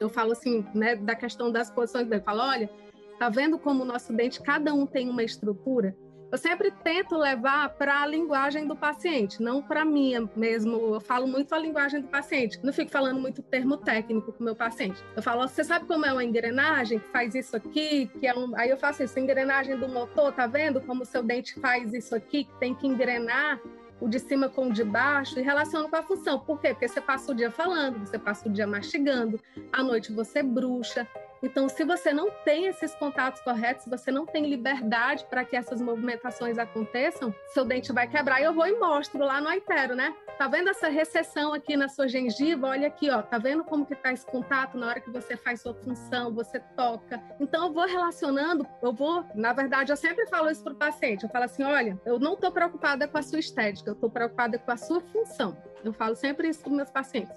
eu 0.00 0.08
falo 0.08 0.32
assim, 0.32 0.66
né, 0.74 0.96
da 0.96 1.14
questão 1.14 1.52
das 1.52 1.70
posições. 1.70 2.10
Eu 2.10 2.22
falo, 2.22 2.40
olha, 2.40 2.70
tá 3.18 3.28
vendo 3.28 3.58
como 3.58 3.82
o 3.82 3.86
nosso 3.86 4.14
dente, 4.14 4.40
cada 4.40 4.72
um 4.72 4.86
tem 4.86 5.10
uma 5.10 5.22
estrutura? 5.22 5.94
Eu 6.30 6.38
sempre 6.38 6.70
tento 6.70 7.16
levar 7.16 7.70
para 7.70 8.02
a 8.02 8.06
linguagem 8.06 8.66
do 8.66 8.76
paciente, 8.76 9.42
não 9.42 9.60
para 9.60 9.84
mim 9.84 10.28
mesmo. 10.36 10.94
Eu 10.94 11.00
falo 11.00 11.26
muito 11.26 11.52
a 11.54 11.58
linguagem 11.58 12.00
do 12.00 12.06
paciente. 12.06 12.60
Não 12.62 12.72
fico 12.72 12.90
falando 12.90 13.18
muito 13.18 13.42
termo 13.42 13.76
técnico 13.76 14.32
com 14.32 14.40
o 14.40 14.44
meu 14.44 14.54
paciente. 14.54 15.02
Eu 15.16 15.22
falo, 15.22 15.48
você 15.48 15.64
sabe 15.64 15.86
como 15.86 16.06
é 16.06 16.12
uma 16.12 16.22
engrenagem 16.22 17.00
que 17.00 17.08
faz 17.08 17.34
isso 17.34 17.56
aqui? 17.56 18.06
Que 18.20 18.28
é 18.28 18.34
um... 18.34 18.56
Aí 18.56 18.70
eu 18.70 18.76
faço 18.76 19.02
isso, 19.02 19.18
engrenagem 19.18 19.76
do 19.76 19.88
motor, 19.88 20.32
tá 20.32 20.46
vendo 20.46 20.80
como 20.80 21.02
o 21.02 21.06
seu 21.06 21.22
dente 21.22 21.58
faz 21.58 21.92
isso 21.92 22.14
aqui? 22.14 22.44
Que 22.44 22.52
tem 22.60 22.74
que 22.74 22.86
engrenar 22.86 23.60
o 24.00 24.08
de 24.08 24.18
cima 24.18 24.48
com 24.48 24.68
o 24.68 24.72
de 24.72 24.82
baixo 24.82 25.38
e 25.38 25.42
relaciono 25.42 25.88
com 25.88 25.96
a 25.96 26.02
função. 26.02 26.38
Por 26.38 26.60
quê? 26.60 26.68
Porque 26.68 26.88
você 26.88 27.00
passa 27.00 27.32
o 27.32 27.34
dia 27.34 27.50
falando, 27.50 28.06
você 28.06 28.18
passa 28.18 28.48
o 28.48 28.52
dia 28.52 28.66
mastigando, 28.66 29.38
à 29.72 29.82
noite 29.82 30.12
você 30.12 30.42
bruxa. 30.42 31.06
Então, 31.42 31.68
se 31.68 31.84
você 31.84 32.12
não 32.12 32.30
tem 32.44 32.66
esses 32.66 32.94
contatos 32.94 33.40
corretos, 33.40 33.84
se 33.84 33.90
você 33.90 34.10
não 34.10 34.26
tem 34.26 34.46
liberdade 34.46 35.24
para 35.24 35.44
que 35.44 35.56
essas 35.56 35.80
movimentações 35.80 36.58
aconteçam, 36.58 37.34
seu 37.48 37.64
dente 37.64 37.92
vai 37.92 38.06
quebrar. 38.06 38.40
E 38.40 38.44
eu 38.44 38.52
vou 38.52 38.66
e 38.66 38.78
mostro 38.78 39.24
lá 39.24 39.40
no 39.40 39.48
Aitero, 39.48 39.94
né? 39.94 40.14
Tá 40.36 40.46
vendo 40.48 40.68
essa 40.68 40.88
recessão 40.88 41.54
aqui 41.54 41.76
na 41.76 41.88
sua 41.88 42.08
gengiva? 42.08 42.68
Olha 42.68 42.88
aqui, 42.88 43.08
ó. 43.10 43.22
Tá 43.22 43.38
vendo 43.38 43.64
como 43.64 43.86
que 43.86 43.94
tá 43.94 44.12
esse 44.12 44.26
contato 44.26 44.76
na 44.76 44.88
hora 44.88 45.00
que 45.00 45.10
você 45.10 45.34
faz 45.36 45.62
sua 45.62 45.74
função, 45.74 46.32
você 46.32 46.60
toca. 46.76 47.20
Então, 47.40 47.66
eu 47.66 47.72
vou 47.72 47.86
relacionando, 47.86 48.66
eu 48.82 48.92
vou, 48.92 49.24
na 49.34 49.54
verdade, 49.54 49.92
eu 49.92 49.96
sempre 49.96 50.26
falo 50.26 50.50
isso 50.50 50.62
pro 50.62 50.74
paciente. 50.74 51.24
Eu 51.24 51.30
falo 51.30 51.46
assim, 51.46 51.62
olha, 51.62 51.98
eu 52.04 52.18
não 52.18 52.36
tô 52.36 52.52
preocupada 52.52 53.08
com 53.08 53.16
a 53.16 53.22
sua 53.22 53.38
estética, 53.38 53.90
eu 53.90 53.94
tô 53.94 54.10
preocupada 54.10 54.58
com 54.58 54.70
a 54.70 54.76
sua 54.76 55.00
função. 55.00 55.56
Eu 55.82 55.92
falo 55.94 56.14
sempre 56.14 56.48
isso 56.48 56.60
para 56.60 56.72
meus 56.72 56.90
pacientes. 56.90 57.34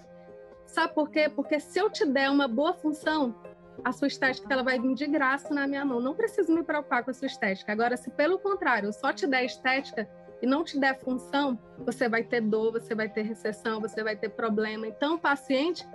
Sabe 0.66 0.94
por 0.94 1.10
quê? 1.10 1.30
Porque 1.30 1.60
se 1.60 1.80
eu 1.80 1.90
te 1.90 2.06
der 2.06 2.30
uma 2.30 2.48
boa 2.48 2.74
função, 2.74 3.36
a 3.84 3.92
sua 3.92 4.08
estética 4.08 4.54
ela 4.54 4.64
vai 4.64 4.80
vir 4.80 4.94
de 4.94 5.08
graça 5.08 5.54
na 5.54 5.68
minha 5.68 5.86
mão. 5.86 6.00
Não 6.00 6.14
preciso 6.14 6.54
me 6.54 6.64
preocupar 6.64 7.04
com 7.04 7.12
a 7.12 7.14
sua 7.14 7.28
estética. 7.28 7.72
Agora, 7.72 7.96
se 7.98 8.10
pelo 8.12 8.40
contrário, 8.40 8.88
eu 8.88 8.94
só 8.94 9.14
te 9.14 9.26
der 9.28 9.46
estética 9.46 10.10
e 10.42 10.46
não 10.46 10.64
te 10.64 10.78
der 10.78 11.00
função, 11.00 11.58
você 11.80 12.10
vai 12.10 12.24
ter 12.24 12.42
dor, 12.42 12.74
você 12.74 12.94
vai 12.94 13.08
ter 13.08 13.22
recessão, 13.22 13.80
você 13.80 14.04
vai 14.04 14.16
ter 14.16 14.30
problema. 14.30 14.86
Então, 14.86 15.16
o 15.16 15.20
paciente, 15.20 15.88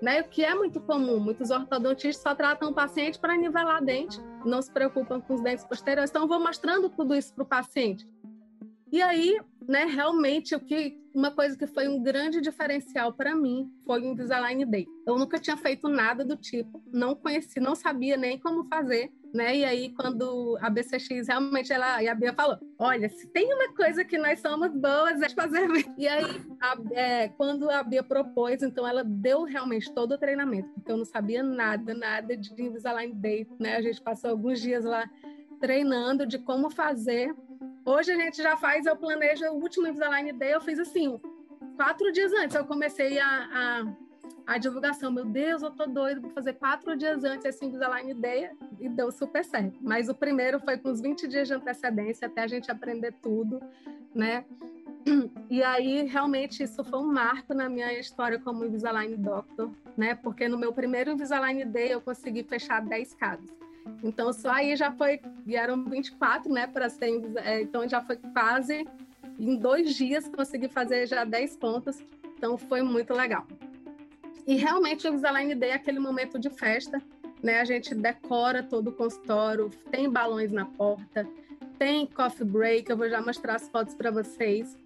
né, 0.00 0.20
o 0.20 0.24
que 0.24 0.44
é 0.44 0.54
muito 0.54 0.80
comum, 0.80 1.18
muitos 1.18 1.50
ortodontistas 1.50 2.22
só 2.22 2.34
tratam 2.34 2.70
o 2.70 2.74
paciente 2.74 3.18
para 3.18 3.36
nivelar 3.36 3.82
dente, 3.82 4.20
não 4.44 4.62
se 4.62 4.70
preocupam 4.70 5.20
com 5.20 5.34
os 5.34 5.40
dentes 5.40 5.64
posteriores. 5.64 6.10
Então, 6.10 6.22
eu 6.22 6.28
vou 6.28 6.38
mostrando 6.38 6.88
tudo 6.88 7.16
isso 7.16 7.34
para 7.34 7.42
o 7.42 7.46
paciente. 7.46 8.08
E 8.92 9.02
aí, 9.02 9.38
né, 9.68 9.84
realmente, 9.84 10.54
o 10.54 10.60
que 10.60 10.96
uma 11.12 11.30
coisa 11.30 11.56
que 11.56 11.66
foi 11.66 11.88
um 11.88 12.02
grande 12.02 12.40
diferencial 12.40 13.12
para 13.12 13.34
mim 13.34 13.72
foi 13.86 14.02
o 14.02 14.04
Invisalign 14.04 14.64
Day. 14.66 14.86
Eu 15.06 15.18
nunca 15.18 15.38
tinha 15.38 15.56
feito 15.56 15.88
nada 15.88 16.24
do 16.24 16.36
tipo, 16.36 16.82
não 16.92 17.14
conheci, 17.14 17.58
não 17.58 17.74
sabia 17.74 18.16
nem 18.18 18.38
como 18.38 18.68
fazer, 18.68 19.10
né? 19.32 19.56
E 19.56 19.64
aí, 19.64 19.94
quando 19.94 20.58
a 20.60 20.68
BCX 20.68 21.26
realmente 21.26 21.72
ela 21.72 22.02
e 22.02 22.08
a 22.08 22.14
Bia 22.14 22.34
falou: 22.34 22.58
Olha, 22.78 23.08
se 23.08 23.26
tem 23.28 23.52
uma 23.52 23.74
coisa 23.74 24.04
que 24.04 24.18
nós 24.18 24.40
somos 24.40 24.70
boas 24.72 25.20
é 25.22 25.28
fazer. 25.30 25.66
E 25.96 26.06
aí, 26.06 26.24
a, 26.60 26.76
é, 26.92 27.28
quando 27.28 27.70
a 27.70 27.82
Bia 27.82 28.02
propôs, 28.02 28.62
então 28.62 28.86
ela 28.86 29.02
deu 29.02 29.44
realmente 29.44 29.92
todo 29.94 30.12
o 30.12 30.18
treinamento, 30.18 30.68
porque 30.74 30.92
eu 30.92 30.98
não 30.98 31.04
sabia 31.04 31.42
nada, 31.42 31.94
nada 31.94 32.36
de 32.36 32.62
Invisalign 32.62 33.14
Day, 33.14 33.48
né? 33.58 33.76
A 33.76 33.80
gente 33.80 34.00
passou 34.02 34.30
alguns 34.30 34.60
dias 34.60 34.84
lá 34.84 35.08
treinando 35.58 36.26
de 36.26 36.38
como 36.38 36.68
fazer 36.70 37.34
Hoje 37.86 38.10
a 38.10 38.16
gente 38.16 38.42
já 38.42 38.56
faz, 38.56 38.84
eu 38.84 38.96
planejo 38.96 39.44
o 39.46 39.62
último 39.62 39.86
Invisalign 39.86 40.32
Day, 40.32 40.54
eu 40.54 40.60
fiz 40.60 40.76
assim, 40.80 41.20
quatro 41.76 42.10
dias 42.10 42.32
antes 42.32 42.56
eu 42.56 42.64
comecei 42.64 43.16
a, 43.20 43.84
a, 44.44 44.54
a 44.54 44.58
divulgação. 44.58 45.12
Meu 45.12 45.24
Deus, 45.24 45.62
eu 45.62 45.70
tô 45.70 45.86
doido 45.86 46.20
para 46.20 46.30
fazer 46.30 46.54
quatro 46.54 46.96
dias 46.96 47.22
antes 47.22 47.44
esse 47.44 47.64
Invisalign 47.64 48.12
Day 48.14 48.50
e 48.80 48.88
deu 48.88 49.12
super 49.12 49.44
certo. 49.44 49.78
Mas 49.80 50.08
o 50.08 50.14
primeiro 50.16 50.58
foi 50.58 50.76
com 50.76 50.88
uns 50.88 51.00
20 51.00 51.28
dias 51.28 51.46
de 51.46 51.54
antecedência 51.54 52.26
até 52.26 52.42
a 52.42 52.48
gente 52.48 52.68
aprender 52.72 53.14
tudo, 53.22 53.60
né? 54.12 54.44
E 55.48 55.62
aí, 55.62 56.02
realmente, 56.02 56.64
isso 56.64 56.82
foi 56.82 56.98
um 56.98 57.06
marco 57.06 57.54
na 57.54 57.68
minha 57.68 57.96
história 57.96 58.40
como 58.40 58.64
Invisalign 58.64 59.16
Doctor, 59.16 59.70
né? 59.96 60.16
Porque 60.16 60.48
no 60.48 60.58
meu 60.58 60.72
primeiro 60.72 61.12
Invisalign 61.12 61.64
Day 61.66 61.92
eu 61.92 62.00
consegui 62.00 62.42
fechar 62.42 62.80
10 62.80 63.14
casos. 63.14 63.65
Então, 64.02 64.32
só 64.32 64.50
aí 64.50 64.76
já 64.76 64.92
foi, 64.92 65.20
e 65.46 65.56
eram 65.56 65.84
24, 65.84 66.52
né, 66.52 66.66
para 66.66 66.88
ser, 66.88 67.22
é, 67.36 67.62
então 67.62 67.88
já 67.88 68.00
foi 68.00 68.16
quase, 68.16 68.86
em 69.38 69.56
dois 69.56 69.94
dias 69.94 70.28
consegui 70.28 70.68
fazer 70.68 71.06
já 71.06 71.24
10 71.24 71.56
pontos, 71.56 71.98
então 72.36 72.56
foi 72.56 72.82
muito 72.82 73.12
legal. 73.12 73.46
E 74.46 74.54
realmente 74.56 75.06
o 75.06 75.10
Invisalign 75.10 75.54
Day 75.54 75.70
é 75.70 75.74
aquele 75.74 75.98
momento 75.98 76.38
de 76.38 76.50
festa, 76.50 77.02
né, 77.42 77.60
a 77.60 77.64
gente 77.64 77.94
decora 77.94 78.62
todo 78.62 78.88
o 78.88 78.92
consultório, 78.92 79.70
tem 79.90 80.10
balões 80.10 80.52
na 80.52 80.66
porta, 80.66 81.26
tem 81.78 82.06
coffee 82.06 82.46
break, 82.46 82.90
eu 82.90 82.96
vou 82.96 83.08
já 83.08 83.20
mostrar 83.20 83.56
as 83.56 83.68
fotos 83.68 83.94
para 83.94 84.10
vocês. 84.10 84.78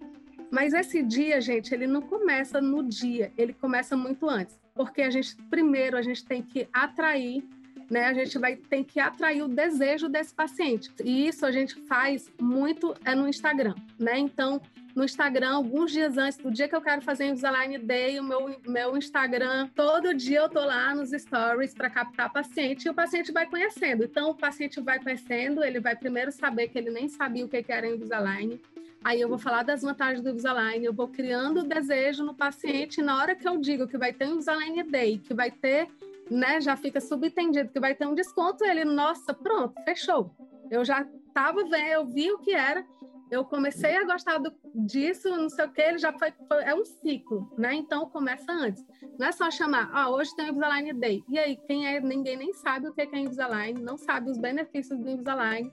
Mas 0.51 0.73
esse 0.73 1.01
dia, 1.01 1.39
gente, 1.39 1.73
ele 1.73 1.87
não 1.87 2.01
começa 2.01 2.59
no 2.59 2.83
dia, 2.83 3.31
ele 3.37 3.53
começa 3.53 3.95
muito 3.95 4.29
antes, 4.29 4.59
porque 4.75 5.01
a 5.01 5.09
gente 5.09 5.35
primeiro 5.49 5.97
a 5.97 6.01
gente 6.01 6.25
tem 6.25 6.43
que 6.43 6.67
atrair 6.73 7.47
né, 7.91 8.05
a 8.05 8.13
gente 8.13 8.39
vai 8.39 8.55
ter 8.55 8.85
que 8.85 9.01
atrair 9.01 9.43
o 9.43 9.49
desejo 9.49 10.07
desse 10.07 10.33
paciente. 10.33 10.89
E 11.03 11.27
isso 11.27 11.45
a 11.45 11.51
gente 11.51 11.75
faz 11.81 12.31
muito 12.39 12.95
é 13.03 13.13
no 13.13 13.27
Instagram, 13.27 13.75
né? 13.99 14.17
Então, 14.17 14.61
no 14.95 15.03
Instagram, 15.03 15.55
alguns 15.55 15.91
dias 15.91 16.17
antes 16.17 16.37
do 16.37 16.49
dia 16.49 16.69
que 16.69 16.75
eu 16.75 16.81
quero 16.81 17.01
fazer 17.01 17.25
o 17.25 17.27
Invisalign 17.27 17.77
Day, 17.79 18.17
o 18.17 18.23
meu, 18.23 18.55
meu 18.65 18.97
Instagram, 18.97 19.67
todo 19.75 20.13
dia 20.13 20.39
eu 20.39 20.49
tô 20.49 20.61
lá 20.61 20.95
nos 20.95 21.11
stories 21.11 21.73
para 21.73 21.89
captar 21.89 22.31
paciente 22.31 22.85
e 22.85 22.89
o 22.89 22.93
paciente 22.93 23.29
vai 23.31 23.45
conhecendo. 23.45 24.05
Então, 24.05 24.29
o 24.29 24.35
paciente 24.35 24.79
vai 24.79 24.97
conhecendo, 24.97 25.61
ele 25.61 25.81
vai 25.81 25.95
primeiro 25.95 26.31
saber 26.31 26.69
que 26.69 26.77
ele 26.77 26.91
nem 26.91 27.09
sabia 27.09 27.43
o 27.43 27.49
que 27.49 27.63
era 27.67 27.87
Invisalign. 27.87 28.57
Aí 29.03 29.19
eu 29.19 29.27
vou 29.27 29.37
falar 29.37 29.63
das 29.63 29.81
vantagens 29.81 30.21
do 30.21 30.29
Invisalign, 30.29 30.85
eu 30.85 30.93
vou 30.93 31.09
criando 31.09 31.61
o 31.61 31.67
desejo 31.67 32.23
no 32.23 32.33
paciente. 32.33 33.01
Na 33.01 33.17
hora 33.17 33.35
que 33.35 33.47
eu 33.47 33.57
digo 33.57 33.85
que 33.85 33.97
vai 33.97 34.13
ter 34.13 34.27
um 34.27 34.35
Invisalign 34.35 34.83
Day, 34.83 35.17
que 35.17 35.33
vai 35.33 35.51
ter 35.51 35.89
né, 36.31 36.61
já 36.61 36.77
fica 36.77 37.01
subentendido 37.01 37.69
que 37.69 37.79
vai 37.79 37.93
ter 37.93 38.07
um 38.07 38.15
desconto, 38.15 38.63
ele, 38.63 38.85
nossa, 38.85 39.33
pronto, 39.33 39.75
fechou. 39.83 40.33
Eu 40.69 40.85
já 40.85 41.05
estava 41.27 41.61
vendo, 41.65 41.91
eu 41.91 42.05
vi 42.05 42.31
o 42.31 42.39
que 42.39 42.53
era, 42.53 42.85
eu 43.29 43.43
comecei 43.43 43.97
a 43.97 44.05
gostar 44.05 44.37
do, 44.37 44.53
disso, 44.73 45.29
não 45.29 45.49
sei 45.49 45.65
o 45.65 45.71
que, 45.71 45.81
ele 45.81 45.97
já 45.97 46.13
foi, 46.13 46.33
foi, 46.47 46.63
é 46.63 46.73
um 46.73 46.85
ciclo, 46.85 47.51
né? 47.57 47.73
Então 47.73 48.09
começa 48.09 48.49
antes. 48.49 48.83
Não 49.19 49.27
é 49.27 49.31
só 49.33 49.51
chamar, 49.51 49.89
ah, 49.93 50.09
hoje 50.09 50.33
tem 50.35 50.45
o 50.45 50.49
Invisalign 50.49 50.93
Day. 50.93 51.23
E 51.29 51.37
aí, 51.37 51.57
quem 51.67 51.85
é, 51.85 51.99
ninguém 51.99 52.37
nem 52.37 52.53
sabe 52.53 52.87
o 52.87 52.93
que 52.93 53.01
é 53.01 53.19
Invisalign, 53.19 53.81
não 53.81 53.97
sabe 53.97 54.31
os 54.31 54.37
benefícios 54.37 54.97
do 54.97 55.09
Invisalign. 55.09 55.71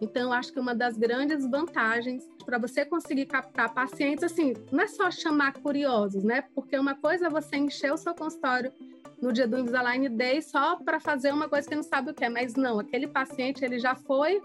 Então, 0.00 0.32
acho 0.32 0.52
que 0.52 0.58
uma 0.58 0.74
das 0.74 0.96
grandes 0.96 1.46
vantagens 1.46 2.28
para 2.44 2.58
você 2.58 2.84
conseguir 2.84 3.26
captar 3.26 3.72
pacientes, 3.72 4.24
assim, 4.24 4.54
não 4.72 4.82
é 4.82 4.86
só 4.88 5.10
chamar 5.10 5.52
curiosos, 5.54 6.24
né? 6.24 6.42
Porque 6.54 6.76
uma 6.76 6.94
coisa 6.94 7.26
é 7.26 7.30
você 7.30 7.56
encher 7.56 7.92
o 7.92 7.96
seu 7.96 8.14
consultório 8.14 8.72
no 9.20 9.32
dia 9.32 9.46
do 9.46 9.58
Invisalign 9.58 10.08
Day 10.08 10.40
só 10.40 10.76
para 10.76 10.98
fazer 10.98 11.32
uma 11.32 11.48
coisa 11.48 11.68
que 11.68 11.74
não 11.74 11.82
sabe 11.82 12.10
o 12.10 12.14
que 12.14 12.24
é, 12.24 12.28
mas 12.28 12.54
não, 12.54 12.78
aquele 12.78 13.06
paciente 13.06 13.64
ele 13.64 13.78
já 13.78 13.94
foi 13.94 14.40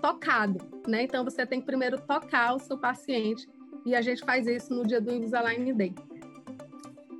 tocado, 0.00 0.58
né? 0.86 1.04
Então 1.04 1.24
você 1.24 1.46
tem 1.46 1.60
que 1.60 1.66
primeiro 1.66 2.00
tocar 2.00 2.54
o 2.54 2.58
seu 2.58 2.76
paciente 2.76 3.48
e 3.86 3.94
a 3.94 4.02
gente 4.02 4.24
faz 4.24 4.46
isso 4.46 4.74
no 4.74 4.86
dia 4.86 5.00
do 5.00 5.12
Invisalign 5.12 5.72
Day. 5.72 5.94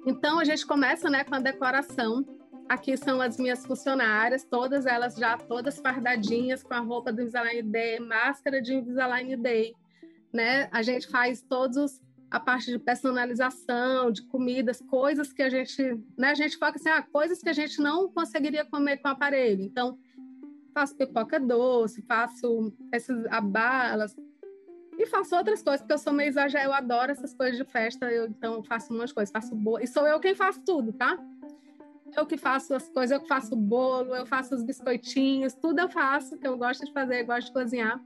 Então 0.06 0.38
a 0.38 0.44
gente 0.44 0.66
começa, 0.66 1.08
né, 1.08 1.24
com 1.24 1.34
a 1.34 1.40
decoração. 1.40 2.24
Aqui 2.68 2.96
são 2.96 3.20
as 3.20 3.38
minhas 3.38 3.64
funcionárias, 3.64 4.44
todas 4.44 4.86
elas 4.86 5.14
já 5.14 5.36
todas 5.36 5.78
fardadinhas 5.78 6.62
com 6.62 6.74
a 6.74 6.80
roupa 6.80 7.12
do 7.12 7.22
Invisalign 7.22 7.62
Day, 7.62 8.00
máscara 8.00 8.60
de 8.60 8.74
Invisalign 8.74 9.36
Day, 9.36 9.74
né? 10.32 10.68
A 10.72 10.82
gente 10.82 11.06
faz 11.08 11.42
todos 11.42 11.76
os 11.76 12.00
a 12.32 12.40
parte 12.40 12.70
de 12.70 12.78
personalização, 12.78 14.10
de 14.10 14.22
comidas, 14.22 14.80
coisas 14.80 15.34
que 15.34 15.42
a 15.42 15.50
gente, 15.50 15.82
né, 16.16 16.30
a 16.30 16.34
gente 16.34 16.56
foca 16.56 16.78
assim, 16.78 16.88
ah, 16.88 17.02
coisas 17.02 17.42
que 17.42 17.48
a 17.50 17.52
gente 17.52 17.78
não 17.78 18.08
conseguiria 18.08 18.64
comer 18.64 18.96
com 18.96 19.08
o 19.08 19.10
aparelho. 19.12 19.62
Então, 19.62 19.98
faço 20.72 20.96
pipoca 20.96 21.38
doce, 21.38 22.00
faço 22.00 22.72
essas 22.90 23.26
abalas 23.26 24.16
e 24.98 25.04
faço 25.04 25.36
outras 25.36 25.62
coisas, 25.62 25.82
porque 25.82 25.92
eu 25.92 25.98
sou 25.98 26.12
meio 26.14 26.28
exagerada, 26.28 26.70
eu 26.70 26.72
adoro 26.72 27.12
essas 27.12 27.34
coisas 27.34 27.58
de 27.58 27.64
festa, 27.64 28.10
eu, 28.10 28.26
então 28.26 28.54
eu 28.54 28.62
faço 28.62 28.94
umas 28.94 29.12
coisas, 29.12 29.30
faço 29.30 29.54
boa, 29.54 29.82
e 29.82 29.86
sou 29.86 30.06
eu 30.06 30.18
quem 30.18 30.34
faço 30.34 30.62
tudo, 30.64 30.90
tá? 30.90 31.18
eu 32.16 32.26
que 32.26 32.36
faço 32.36 32.74
as 32.74 32.88
coisas, 32.88 33.10
eu 33.10 33.20
que 33.20 33.28
faço 33.28 33.54
o 33.54 33.56
bolo, 33.56 34.14
eu 34.14 34.26
faço 34.26 34.54
os 34.54 34.62
biscoitinhos, 34.62 35.54
tudo 35.54 35.80
eu 35.80 35.88
faço, 35.88 36.38
que 36.38 36.46
eu 36.46 36.56
gosto 36.56 36.84
de 36.84 36.92
fazer, 36.92 37.22
eu 37.22 37.26
gosto 37.26 37.46
de 37.48 37.52
cozinhar. 37.52 38.00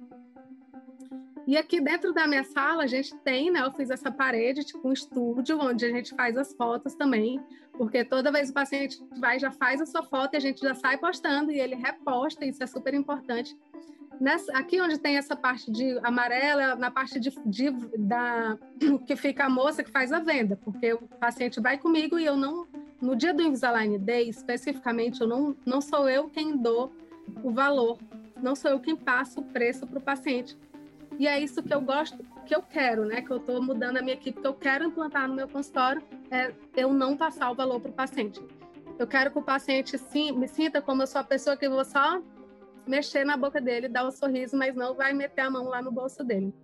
E 1.47 1.57
aqui 1.57 1.81
dentro 1.81 2.12
da 2.12 2.26
minha 2.26 2.43
sala 2.43 2.83
a 2.83 2.87
gente 2.87 3.15
tem, 3.19 3.50
né? 3.50 3.61
Eu 3.61 3.71
fiz 3.71 3.88
essa 3.88 4.11
parede, 4.11 4.65
tipo 4.65 4.88
um 4.88 4.93
estúdio, 4.93 5.61
onde 5.61 5.85
a 5.85 5.91
gente 5.91 6.15
faz 6.15 6.37
as 6.37 6.53
fotos 6.53 6.95
também, 6.95 7.41
porque 7.73 8.05
toda 8.05 8.33
vez 8.33 8.50
o 8.50 8.53
paciente 8.53 9.00
vai, 9.19 9.38
já 9.38 9.53
faz 9.53 9.81
a 9.81 9.87
sua 9.87 10.03
foto 10.03 10.35
e 10.35 10.37
a 10.37 10.41
gente 10.41 10.61
já 10.61 10.75
sai 10.75 10.99
postando 10.99 11.53
e 11.53 11.61
ele 11.61 11.76
reposta, 11.76 12.45
isso 12.45 12.62
é 12.62 12.67
super 12.67 12.95
importante. 12.95 13.57
Nessa, 14.21 14.50
aqui 14.57 14.81
onde 14.81 14.99
tem 14.99 15.19
essa 15.19 15.37
parte 15.37 15.71
de 15.71 15.99
amarela, 16.03 16.75
na 16.75 16.91
parte 16.91 17.21
de, 17.21 17.31
de, 17.45 17.71
da 17.99 18.59
que 19.07 19.15
fica 19.15 19.45
a 19.45 19.50
moça 19.50 19.85
que 19.85 19.91
faz 19.91 20.12
a 20.12 20.19
venda, 20.19 20.59
porque 20.65 20.95
o 20.95 21.03
paciente 21.21 21.61
vai 21.61 21.79
comigo 21.79 22.19
e 22.19 22.25
eu 22.25 22.37
não, 22.37 22.67
no 23.00 23.15
dia 23.15 23.33
do 23.33 23.43
Invisalign 23.43 23.99
Day, 23.99 24.29
especificamente, 24.29 25.21
eu 25.21 25.29
não, 25.29 25.57
não 25.65 25.81
sou 25.81 26.09
eu 26.09 26.29
quem 26.29 26.57
dou 26.57 26.93
o 27.43 27.50
valor, 27.50 27.99
não 28.43 28.55
sou 28.55 28.71
eu 28.71 28.81
quem 28.81 28.97
passa 28.97 29.38
o 29.38 29.45
preço 29.45 29.87
para 29.87 29.99
o 29.99 30.03
paciente. 30.03 30.57
E 31.18 31.26
é 31.26 31.40
isso 31.40 31.62
que 31.62 31.73
eu 31.73 31.80
gosto, 31.80 32.18
que 32.44 32.54
eu 32.54 32.62
quero, 32.62 33.06
né? 33.06 33.23
Que 33.23 33.30
eu 33.30 33.38
estou 33.38 33.62
mudando 33.62 33.96
a 33.96 34.02
minha 34.02 34.14
equipe, 34.14 34.40
que 34.40 34.46
eu 34.46 34.54
quero 34.54 34.85
implantar 34.85 35.26
no 35.28 35.35
meu 35.35 35.49
consultório, 35.49 36.02
é 36.30 36.52
eu 36.76 36.92
não 36.92 37.16
passar 37.16 37.50
o 37.50 37.54
valor 37.54 37.80
para 37.80 37.90
o 37.90 37.94
paciente. 37.94 38.42
Eu 38.99 39.06
quero 39.06 39.30
que 39.30 39.38
o 39.38 39.42
paciente 39.42 39.96
sim, 39.99 40.32
me 40.32 40.49
sinta 40.49 40.80
como 40.80 41.02
eu 41.02 41.06
sou 41.06 41.20
a 41.20 41.25
pessoa 41.25 41.56
que 41.56 41.68
vou 41.68 41.85
só 41.85 42.20
mexer 42.87 43.25
na 43.25 43.37
boca 43.37 43.61
dele, 43.61 43.88
dar 43.88 44.06
um 44.06 44.11
sorriso, 44.11 44.56
mas 44.56 44.75
não 44.75 44.94
vai 44.94 45.12
meter 45.12 45.42
a 45.42 45.50
mão 45.50 45.68
lá 45.68 45.82
no 45.82 45.90
bolso 45.90 46.23
dele. 46.23 46.54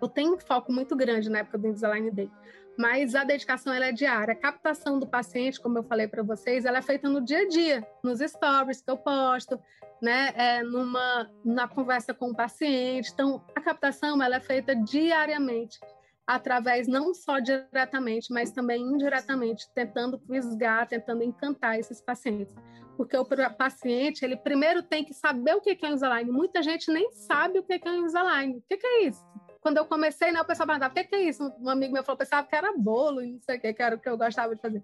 Eu 0.00 0.08
tenho 0.08 0.34
um 0.34 0.38
foco 0.38 0.72
muito 0.72 0.94
grande 0.94 1.28
na 1.28 1.38
época 1.38 1.58
do 1.58 1.68
Invisalign 1.68 2.10
Day, 2.10 2.30
mas 2.78 3.16
a 3.16 3.24
dedicação 3.24 3.74
ela 3.74 3.86
é 3.86 3.92
diária. 3.92 4.32
A 4.32 4.36
captação 4.36 5.00
do 5.00 5.06
paciente, 5.06 5.60
como 5.60 5.78
eu 5.78 5.82
falei 5.82 6.06
para 6.06 6.22
vocês, 6.22 6.64
ela 6.64 6.78
é 6.78 6.82
feita 6.82 7.08
no 7.08 7.20
dia 7.20 7.40
a 7.40 7.48
dia, 7.48 7.86
nos 8.04 8.20
stories 8.20 8.80
que 8.80 8.88
eu 8.88 8.96
posto, 8.96 9.60
né, 10.00 10.32
é, 10.36 10.62
numa 10.62 11.28
na 11.44 11.66
conversa 11.66 12.14
com 12.14 12.30
o 12.30 12.36
paciente. 12.36 13.10
Então, 13.12 13.44
a 13.56 13.60
captação 13.60 14.22
ela 14.22 14.36
é 14.36 14.40
feita 14.40 14.76
diariamente, 14.76 15.80
através 16.24 16.86
não 16.86 17.12
só 17.12 17.40
diretamente, 17.40 18.32
mas 18.32 18.52
também 18.52 18.80
indiretamente, 18.80 19.68
tentando 19.74 20.16
fisgar, 20.20 20.86
tentando 20.86 21.24
encantar 21.24 21.80
esses 21.80 22.00
pacientes. 22.00 22.54
Porque 22.96 23.16
o 23.16 23.24
paciente, 23.56 24.24
ele 24.24 24.36
primeiro 24.36 24.84
tem 24.84 25.04
que 25.04 25.14
saber 25.14 25.54
o 25.54 25.60
que 25.60 25.70
é 25.70 25.88
o 25.88 25.90
Invisalign. 25.90 26.30
Muita 26.30 26.62
gente 26.62 26.92
nem 26.92 27.10
sabe 27.10 27.58
o 27.58 27.62
que 27.62 27.72
é 27.72 27.90
o 27.90 27.96
Invisalign. 27.96 28.56
O 28.56 28.62
que 28.62 28.86
é 28.86 29.04
isso? 29.04 29.24
Quando 29.68 29.76
eu 29.76 29.84
comecei, 29.84 30.32
né, 30.32 30.40
o 30.40 30.46
pessoal 30.46 30.66
perguntava, 30.66 30.92
o 30.92 30.94
que 30.94 31.14
é 31.14 31.24
isso? 31.24 31.52
Um 31.60 31.68
amigo 31.68 31.92
meu 31.92 32.02
falou, 32.02 32.16
pensava 32.16 32.46
que 32.46 32.56
era 32.56 32.72
bolo, 32.74 33.20
e 33.20 33.32
não 33.32 33.40
sei 33.42 33.58
o 33.58 33.60
que, 33.60 33.74
que 33.74 33.82
era 33.82 33.96
o 33.96 33.98
que 33.98 34.08
eu 34.08 34.16
gostava 34.16 34.56
de 34.56 34.62
fazer. 34.62 34.82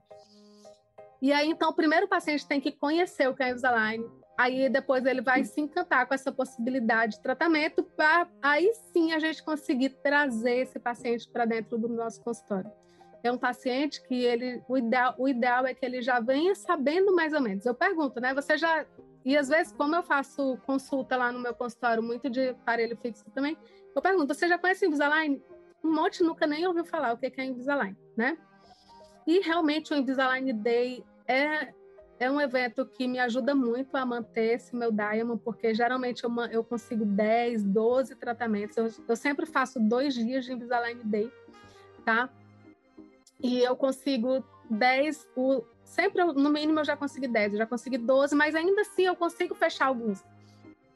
E 1.22 1.32
aí, 1.32 1.48
então, 1.48 1.70
o 1.70 1.72
primeiro 1.72 2.06
paciente 2.06 2.46
tem 2.46 2.60
que 2.60 2.70
conhecer 2.70 3.26
o 3.26 3.34
que 3.34 3.42
é 3.42 3.48
Invisalign, 3.48 4.04
Aí 4.36 4.68
depois 4.68 5.06
ele 5.06 5.22
vai 5.22 5.44
se 5.44 5.58
encantar 5.60 6.06
com 6.06 6.12
essa 6.12 6.30
possibilidade 6.32 7.16
de 7.16 7.22
tratamento 7.22 7.84
para 7.84 8.28
aí 8.42 8.68
sim 8.92 9.12
a 9.12 9.18
gente 9.20 9.42
conseguir 9.44 9.90
trazer 10.02 10.56
esse 10.56 10.78
paciente 10.78 11.30
para 11.30 11.44
dentro 11.44 11.78
do 11.78 11.88
nosso 11.88 12.20
consultório. 12.20 12.70
É 13.22 13.30
um 13.30 13.38
paciente 13.38 14.02
que 14.02 14.24
ele 14.24 14.60
o 14.68 14.76
ideal, 14.76 15.14
o 15.16 15.28
ideal 15.28 15.64
é 15.64 15.72
que 15.72 15.86
ele 15.86 16.02
já 16.02 16.18
venha 16.18 16.52
sabendo 16.56 17.14
mais 17.14 17.32
ou 17.32 17.40
menos. 17.40 17.64
Eu 17.64 17.76
pergunto, 17.76 18.20
né? 18.20 18.34
Você 18.34 18.58
já 18.58 18.84
e 19.24 19.36
às 19.36 19.48
vezes 19.48 19.72
como 19.72 19.94
eu 19.94 20.02
faço 20.02 20.58
consulta 20.66 21.16
lá 21.16 21.32
no 21.32 21.40
meu 21.40 21.54
consultório 21.54 22.02
muito 22.02 22.28
de 22.28 22.50
aparelho 22.50 22.96
fixo 22.96 23.24
também, 23.34 23.56
eu 23.94 24.02
pergunto, 24.02 24.34
você 24.34 24.48
já 24.48 24.58
conhece 24.58 24.86
Invisalign? 24.86 25.42
Um 25.82 25.94
monte 25.94 26.22
nunca 26.22 26.46
nem 26.46 26.66
ouviu 26.66 26.84
falar 26.84 27.12
o 27.12 27.18
que 27.18 27.32
é 27.36 27.44
Invisalign, 27.44 27.96
né? 28.16 28.36
E 29.26 29.40
realmente 29.40 29.92
o 29.92 29.96
Invisalign 29.96 30.52
Day 30.52 31.04
é 31.26 31.72
é 32.18 32.30
um 32.30 32.40
evento 32.40 32.86
que 32.86 33.08
me 33.08 33.18
ajuda 33.18 33.54
muito 33.54 33.96
a 33.96 34.06
manter 34.06 34.54
esse 34.54 34.74
meu 34.74 34.92
Diamond, 34.92 35.40
porque 35.42 35.74
geralmente 35.74 36.24
eu, 36.24 36.30
eu 36.50 36.62
consigo 36.62 37.04
10, 37.04 37.64
12 37.64 38.14
tratamentos. 38.16 38.76
Eu, 38.76 38.88
eu 39.08 39.16
sempre 39.16 39.46
faço 39.46 39.80
dois 39.80 40.14
dias 40.14 40.44
de 40.44 40.52
Invisalign 40.52 41.02
Day, 41.04 41.30
tá? 42.04 42.30
E 43.42 43.60
eu 43.60 43.76
consigo 43.76 44.44
10, 44.70 45.28
o, 45.36 45.64
sempre 45.84 46.24
no 46.24 46.50
mínimo 46.50 46.80
eu 46.80 46.84
já 46.84 46.96
consegui 46.96 47.28
10, 47.28 47.52
eu 47.52 47.58
já 47.58 47.66
consegui 47.66 47.98
12, 47.98 48.34
mas 48.34 48.54
ainda 48.54 48.80
assim 48.82 49.04
eu 49.04 49.14
consigo 49.14 49.54
fechar 49.54 49.86
alguns. 49.86 50.24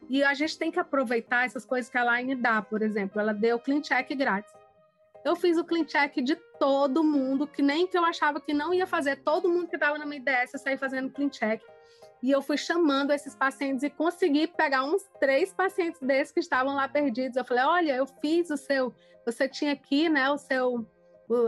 E 0.09 0.25
a 0.25 0.33
gente 0.35 0.59
tem 0.59 0.71
que 0.71 0.81
aproveitar 0.81 1.45
essas 1.45 1.65
coisas 1.65 1.91
que 1.91 1.99
a 1.99 2.17
Line 2.17 2.35
dá, 2.35 2.63
por 2.63 2.83
exemplo, 2.83 3.21
ela 3.21 3.35
deu 3.35 3.59
clean 3.59 3.81
check 3.81 4.09
grátis. 4.17 4.53
Eu 5.25 5.37
fiz 5.37 5.59
o 5.59 5.65
clean 5.65 5.85
check 5.85 6.15
de 6.23 6.37
todo 6.59 7.05
mundo, 7.05 7.47
que 7.47 7.61
nem 7.61 7.87
que 7.87 7.99
eu 7.99 8.05
achava 8.05 8.41
que 8.41 8.55
não 8.55 8.73
ia 8.73 8.87
fazer. 8.87 9.17
Todo 9.17 9.49
mundo 9.49 9.69
que 9.69 9.77
estava 9.77 9.99
na 9.99 10.07
minha 10.07 10.21
IDS 10.21 10.55
eu 10.55 10.61
saí 10.61 10.79
fazendo 10.79 11.11
clean 11.11 11.29
check. 11.29 11.61
E 12.23 12.31
eu 12.31 12.43
fui 12.43 12.57
chamando 12.57 13.13
esses 13.13 13.35
pacientes 13.35 13.85
e 13.85 13.91
consegui 13.91 14.47
pegar 14.47 14.85
uns 14.85 15.05
três 15.21 15.53
pacientes 15.53 16.01
desses 16.01 16.33
que 16.33 16.41
estavam 16.41 16.75
lá 16.75 16.89
perdidos. 16.89 17.37
Eu 17.37 17.45
falei: 17.45 17.65
olha, 17.65 17.97
eu 17.97 18.07
fiz 18.07 18.51
o 18.51 18.57
seu. 18.57 18.95
Você 19.25 19.49
tinha 19.49 19.73
aqui, 19.73 20.09
né? 20.09 20.29
O 20.31 20.39
seu. 20.39 20.87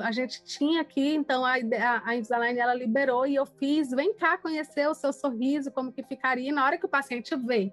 A 0.02 0.12
gente 0.12 0.44
tinha 0.44 0.82
aqui, 0.82 1.14
então 1.14 1.44
a, 1.44 1.54
a, 1.54 2.10
a 2.10 2.16
Invisalign 2.16 2.58
ela 2.58 2.74
liberou 2.74 3.26
e 3.26 3.34
eu 3.34 3.46
fiz. 3.46 3.90
Vem 3.90 4.14
cá 4.14 4.36
conhecer 4.36 4.88
o 4.88 4.94
seu 4.94 5.12
sorriso, 5.12 5.70
como 5.70 5.92
que 5.92 6.02
ficaria. 6.02 6.50
E 6.50 6.52
na 6.52 6.64
hora 6.64 6.76
que 6.76 6.86
o 6.86 6.88
paciente 6.88 7.34
vê 7.36 7.72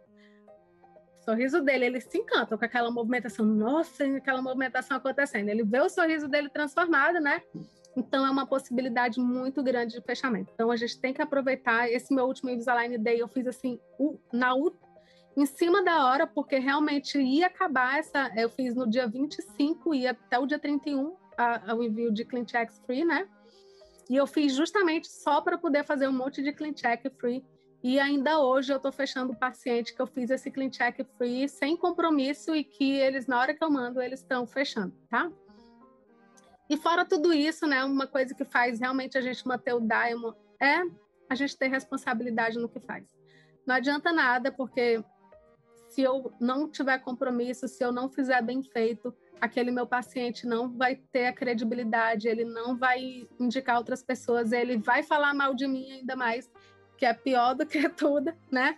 sorriso 1.27 1.61
dele, 1.61 1.87
ele 1.87 1.99
se 1.99 2.17
encanta 2.17 2.57
com 2.57 2.63
aquela 2.63 2.89
movimentação, 2.89 3.45
nossa, 3.45 4.05
aquela 4.05 4.41
movimentação 4.41 4.95
acontecendo. 4.95 5.49
Ele 5.49 5.61
vê 5.61 5.81
o 5.81 5.89
sorriso 5.89 6.29
dele 6.29 6.47
transformado, 6.47 7.19
né? 7.19 7.41
Então 7.97 8.25
é 8.25 8.29
uma 8.29 8.45
possibilidade 8.45 9.19
muito 9.19 9.61
grande 9.61 9.95
de 9.95 10.01
fechamento. 10.01 10.51
Então 10.53 10.71
a 10.71 10.77
gente 10.77 10.97
tem 11.01 11.13
que 11.13 11.21
aproveitar 11.21 11.91
esse 11.91 12.13
meu 12.13 12.25
último 12.25 12.49
Invisalign 12.49 12.97
Day, 12.97 13.19
eu 13.19 13.27
fiz 13.27 13.45
assim, 13.45 13.77
na 14.31 14.53
em 15.35 15.45
cima 15.45 15.83
da 15.83 16.05
hora, 16.05 16.25
porque 16.25 16.57
realmente 16.57 17.19
ia 17.19 17.47
acabar 17.47 17.99
essa, 17.99 18.31
eu 18.35 18.49
fiz 18.49 18.73
no 18.73 18.89
dia 18.89 19.07
25 19.07 19.93
e 19.93 20.07
até 20.07 20.39
o 20.39 20.47
dia 20.47 20.57
31 20.57 21.13
a, 21.37 21.71
a, 21.71 21.75
o 21.75 21.83
envio 21.83 22.11
de 22.11 22.25
Clean 22.25 22.45
Checks 22.47 22.81
Free, 22.85 23.05
né? 23.05 23.27
E 24.09 24.15
eu 24.15 24.25
fiz 24.25 24.53
justamente 24.55 25.07
só 25.07 25.41
para 25.41 25.57
poder 25.57 25.83
fazer 25.83 26.07
um 26.07 26.13
monte 26.13 26.41
de 26.41 26.51
Clean 26.51 26.73
Check 26.73 27.09
Free 27.19 27.43
e 27.83 27.99
ainda 27.99 28.39
hoje 28.39 28.73
eu 28.73 28.77
estou 28.77 28.91
fechando 28.91 29.35
paciente 29.35 29.93
que 29.93 30.01
eu 30.01 30.07
fiz 30.07 30.29
esse 30.29 30.49
clean 30.49 30.69
check 30.69 31.05
free 31.17 31.47
sem 31.47 31.77
compromisso 31.77 32.55
e 32.55 32.63
que 32.63 32.97
eles, 32.97 33.27
na 33.27 33.39
hora 33.39 33.53
que 33.53 33.63
eu 33.63 33.69
mando, 33.69 34.01
eles 34.01 34.19
estão 34.19 34.47
fechando, 34.47 34.93
tá? 35.09 35.31
E 36.69 36.75
fora 36.75 37.05
tudo 37.05 37.31
isso, 37.31 37.65
né, 37.65 37.83
uma 37.85 38.07
coisa 38.07 38.33
que 38.33 38.43
faz 38.43 38.79
realmente 38.79 39.17
a 39.17 39.21
gente 39.21 39.47
manter 39.47 39.73
o 39.73 39.79
Diamond 39.79 40.37
é 40.59 40.81
a 41.29 41.35
gente 41.35 41.57
ter 41.57 41.67
responsabilidade 41.67 42.57
no 42.57 42.67
que 42.67 42.79
faz. 42.79 43.05
Não 43.65 43.75
adianta 43.75 44.11
nada, 44.11 44.51
porque 44.51 45.03
se 45.97 46.03
eu 46.03 46.31
não 46.39 46.69
tiver 46.69 46.99
compromisso, 46.99 47.67
se 47.67 47.83
eu 47.83 47.91
não 47.91 48.07
fizer 48.07 48.39
bem 48.43 48.61
feito, 48.61 49.11
aquele 49.41 49.71
meu 49.71 49.87
paciente 49.87 50.45
não 50.45 50.69
vai 50.69 50.95
ter 50.95 51.25
a 51.25 51.33
credibilidade, 51.33 52.27
ele 52.27 52.45
não 52.45 52.77
vai 52.77 53.27
indicar 53.39 53.79
outras 53.79 54.03
pessoas, 54.03 54.51
ele 54.51 54.77
vai 54.77 55.01
falar 55.01 55.33
mal 55.33 55.55
de 55.55 55.65
mim 55.65 55.91
ainda 55.91 56.15
mais 56.15 56.51
que 56.99 57.03
é 57.03 57.15
pior 57.15 57.55
do 57.55 57.65
que 57.65 57.89
tudo, 57.89 58.31
né? 58.51 58.77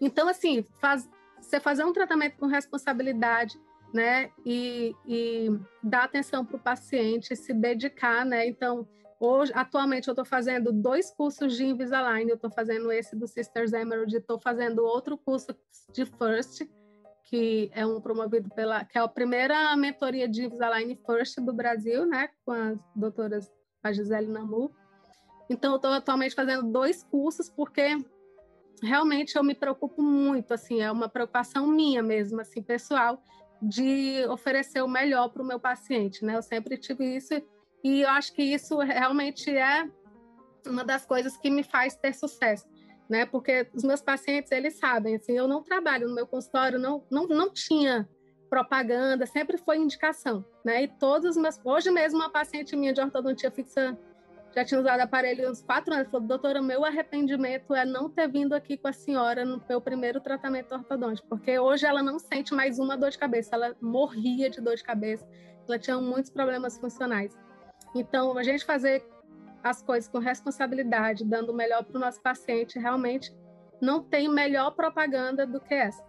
Então, 0.00 0.28
assim, 0.28 0.64
faz, 0.80 1.10
você 1.40 1.58
fazer 1.58 1.82
um 1.82 1.92
tratamento 1.92 2.36
com 2.36 2.46
responsabilidade, 2.46 3.58
né? 3.92 4.30
E, 4.46 4.94
e 5.04 5.48
dar 5.82 6.04
atenção 6.04 6.44
para 6.44 6.56
o 6.56 6.60
paciente, 6.60 7.34
se 7.34 7.52
dedicar, 7.52 8.24
né? 8.24 8.46
Então, 8.46 8.86
hoje, 9.20 9.52
atualmente, 9.54 10.08
eu 10.08 10.12
estou 10.12 10.24
fazendo 10.24 10.72
dois 10.72 11.10
cursos 11.10 11.56
de 11.56 11.64
Invisalign. 11.64 12.28
Eu 12.28 12.36
estou 12.36 12.50
fazendo 12.50 12.90
esse 12.92 13.16
do 13.16 13.26
Sisters 13.26 13.72
Emerald, 13.72 14.14
estou 14.14 14.38
fazendo 14.38 14.84
outro 14.84 15.16
curso 15.16 15.54
de 15.92 16.04
First, 16.04 16.62
que 17.24 17.70
é 17.74 17.86
um 17.86 18.00
promovido 18.00 18.48
pela, 18.50 18.84
que 18.84 18.98
é 18.98 19.00
a 19.00 19.08
primeira 19.08 19.76
mentoria 19.76 20.28
de 20.28 20.44
Invisalign 20.44 20.98
First 21.06 21.40
do 21.40 21.52
Brasil, 21.52 22.06
né? 22.06 22.28
Com 22.44 22.52
as 22.52 22.78
doutoras 22.94 23.50
a 23.82 23.92
Gisele 23.92 24.28
Namu 24.28 24.74
então, 25.48 25.72
eu 25.72 25.76
estou 25.76 25.92
atualmente 25.92 26.34
fazendo 26.34 26.70
dois 26.70 27.02
cursos, 27.02 27.50
porque 27.50 27.98
realmente 28.82 29.36
eu 29.36 29.44
me 29.44 29.54
preocupo 29.54 30.02
muito, 30.02 30.54
assim, 30.54 30.80
é 30.80 30.90
uma 30.90 31.08
preocupação 31.08 31.66
minha 31.66 32.02
mesmo, 32.02 32.40
assim, 32.40 32.62
pessoal, 32.62 33.22
de 33.60 34.24
oferecer 34.28 34.82
o 34.82 34.88
melhor 34.88 35.28
para 35.28 35.42
o 35.42 35.46
meu 35.46 35.60
paciente, 35.60 36.24
né? 36.24 36.36
Eu 36.36 36.42
sempre 36.42 36.76
tive 36.76 37.04
isso 37.16 37.34
e 37.84 38.00
eu 38.00 38.08
acho 38.08 38.32
que 38.32 38.42
isso 38.42 38.78
realmente 38.78 39.54
é 39.54 39.86
uma 40.66 40.82
das 40.82 41.04
coisas 41.04 41.36
que 41.36 41.50
me 41.50 41.62
faz 41.62 41.94
ter 41.94 42.14
sucesso, 42.14 42.66
né? 43.08 43.26
Porque 43.26 43.68
os 43.74 43.84
meus 43.84 44.00
pacientes, 44.00 44.50
eles 44.50 44.78
sabem, 44.78 45.16
assim, 45.16 45.36
eu 45.36 45.46
não 45.46 45.62
trabalho 45.62 46.08
no 46.08 46.14
meu 46.14 46.26
consultório, 46.26 46.78
não, 46.78 47.04
não, 47.10 47.26
não 47.28 47.52
tinha 47.52 48.08
propaganda, 48.48 49.26
sempre 49.26 49.58
foi 49.58 49.76
indicação, 49.76 50.42
né? 50.64 50.84
E 50.84 50.88
todos 50.88 51.30
os 51.30 51.36
meus... 51.36 51.60
Hoje 51.62 51.90
mesmo, 51.90 52.18
uma 52.18 52.30
paciente 52.30 52.74
minha 52.74 52.94
de 52.94 53.02
ortodontia 53.02 53.50
fixa 53.50 53.98
já 54.54 54.64
tinha 54.64 54.80
usado 54.80 55.00
aparelho 55.00 55.50
uns 55.50 55.60
quatro 55.60 55.92
anos. 55.92 56.08
Falou, 56.10 56.26
doutora, 56.26 56.62
meu 56.62 56.84
arrependimento 56.84 57.74
é 57.74 57.84
não 57.84 58.08
ter 58.08 58.28
vindo 58.28 58.54
aqui 58.54 58.78
com 58.78 58.88
a 58.88 58.92
senhora 58.92 59.44
no 59.44 59.62
meu 59.68 59.80
primeiro 59.80 60.20
tratamento 60.20 60.72
ortodôntico, 60.72 61.28
porque 61.28 61.58
hoje 61.58 61.84
ela 61.84 62.02
não 62.02 62.18
sente 62.18 62.54
mais 62.54 62.78
uma 62.78 62.96
dor 62.96 63.10
de 63.10 63.18
cabeça, 63.18 63.56
ela 63.56 63.76
morria 63.80 64.48
de 64.48 64.60
dor 64.60 64.76
de 64.76 64.84
cabeça, 64.84 65.26
ela 65.68 65.78
tinha 65.78 65.98
muitos 65.98 66.30
problemas 66.30 66.78
funcionais. 66.78 67.36
Então, 67.94 68.36
a 68.36 68.42
gente 68.42 68.64
fazer 68.64 69.04
as 69.62 69.82
coisas 69.82 70.08
com 70.08 70.18
responsabilidade, 70.18 71.24
dando 71.24 71.50
o 71.50 71.54
melhor 71.54 71.84
para 71.84 71.96
o 71.96 72.00
nosso 72.00 72.20
paciente, 72.20 72.78
realmente 72.78 73.34
não 73.80 74.02
tem 74.02 74.28
melhor 74.28 74.72
propaganda 74.72 75.46
do 75.46 75.60
que 75.60 75.74
essa. 75.74 76.04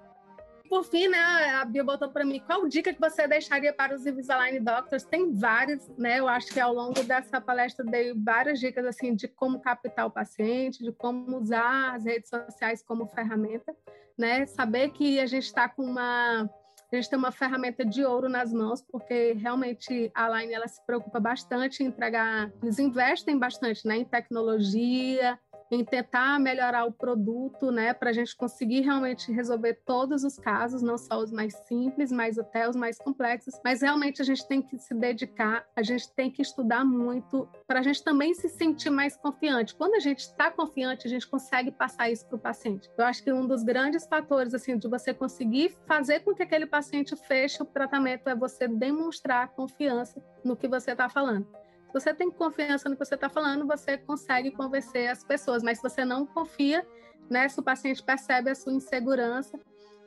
Por 0.68 0.84
fim, 0.84 1.08
né, 1.08 1.20
a 1.20 1.64
Bia 1.64 1.84
botou 1.84 2.10
para 2.10 2.26
mim, 2.26 2.42
qual 2.46 2.68
dica 2.68 2.92
que 2.92 3.00
você 3.00 3.28
deixaria 3.28 3.72
para 3.72 3.96
os 3.96 4.06
Invisalign 4.06 4.60
Doctors? 4.60 5.04
Tem 5.04 5.32
várias, 5.32 5.88
né? 5.96 6.20
Eu 6.20 6.28
acho 6.28 6.48
que 6.48 6.60
ao 6.60 6.74
longo 6.74 7.04
dessa 7.04 7.40
palestra 7.40 7.86
dei 7.86 8.14
várias 8.16 8.60
dicas 8.60 8.84
assim 8.86 9.14
de 9.14 9.28
como 9.28 9.60
captar 9.60 10.08
o 10.08 10.12
paciente, 10.12 10.84
de 10.84 10.92
como 10.92 11.38
usar 11.38 11.96
as 11.96 12.06
redes 12.06 12.30
sociais 12.30 12.82
como 12.82 13.06
ferramenta, 13.08 13.76
né? 14.18 14.46
Saber 14.48 14.90
que 14.90 15.20
a 15.20 15.28
gente 15.28 15.46
está 15.46 15.70
com 15.70 15.84
uma 15.84 16.50
a 16.92 16.96
gente 16.96 17.10
tem 17.10 17.18
uma 17.20 17.32
ferramenta 17.32 17.86
de 17.86 18.06
ouro 18.06 18.30
nas 18.30 18.52
mãos, 18.54 18.82
porque 18.82 19.34
realmente 19.34 20.12
a 20.14 20.30
Line 20.30 20.54
ela 20.54 20.68
se 20.68 20.84
preocupa 20.86 21.20
bastante 21.20 21.84
em 21.84 21.88
entregar, 21.88 22.52
eles 22.62 22.80
investem 22.80 23.38
bastante 23.38 23.88
né, 23.88 23.98
em 23.98 24.06
tecnologia, 24.06 25.40
em 25.72 25.84
tentar 25.84 26.40
melhorar 26.40 26.86
o 26.86 26.92
produto, 26.92 27.72
né, 27.72 27.94
para 27.94 28.10
a 28.10 28.14
gente 28.14 28.36
conseguir 28.36 28.82
realmente 28.82 29.32
resolver 29.32 29.82
todos 29.86 30.24
os 30.24 30.38
casos, 30.38 30.82
não 30.82 30.98
só 30.98 31.18
os 31.18 31.32
mais 31.32 31.54
simples, 31.68 32.12
mas 32.12 32.38
até 32.38 32.70
os 32.70 32.76
mais 32.76 32.98
complexos. 32.98 33.60
Mas 33.64 33.82
realmente 33.82 34.22
a 34.22 34.26
gente 34.26 34.48
tem 34.48 34.62
que 34.62 34.78
se 34.78 34.94
dedicar, 34.94 35.66
a 35.76 35.82
gente 35.82 36.12
tem 36.14 36.30
que 36.30 36.42
estudar 36.42 36.86
muito 36.86 37.48
para 37.68 37.80
a 37.80 37.84
gente 37.84 38.04
também 38.04 38.34
se 38.34 38.50
sentir 38.50 38.90
mais 38.90 39.18
confiante. 39.18 39.76
Quando 39.76 39.96
a 39.96 40.00
gente 40.00 40.20
está 40.20 40.52
confiante, 40.52 41.08
a 41.08 41.10
gente 41.10 41.28
consegue 41.28 41.72
passar 41.72 42.10
isso 42.10 42.26
para 42.28 42.36
o 42.36 42.40
paciente. 42.40 42.90
Eu 42.98 43.06
acho 43.06 43.24
que 43.24 43.32
um 43.32 43.48
dos 43.48 43.64
grandes 43.64 44.06
fatores 44.06 44.54
assim 44.54 44.78
de 44.78 44.88
você 44.88 45.14
conseguir 45.14 45.76
fazer 45.88 46.22
com 46.22 46.34
que 46.34 46.44
aquele 46.44 46.66
paciente 46.66 47.16
feche 47.16 47.62
o 47.62 47.66
tratamento 47.66 48.30
é 48.30 48.36
você 48.36 48.68
demonstrar 48.68 49.50
confiança 49.50 50.22
no 50.44 50.56
que 50.56 50.68
você 50.68 50.92
está 50.92 51.10
falando 51.10 51.48
você 51.96 52.14
tem 52.14 52.30
confiança 52.30 52.90
no 52.90 52.98
que 52.98 53.06
você 53.06 53.16
está 53.16 53.30
falando, 53.30 53.66
você 53.66 53.98
consegue 53.98 54.52
convencer 54.52 55.10
as 55.10 55.24
pessoas. 55.24 55.64
Mas 55.64 55.78
se 55.78 55.84
você 55.84 56.04
não 56.04 56.26
confia, 56.26 56.86
né, 57.30 57.48
se 57.48 57.58
o 57.58 57.64
paciente 57.64 58.04
percebe 58.04 58.50
a 58.50 58.56
sua 58.56 58.74
insegurança, 58.74 59.58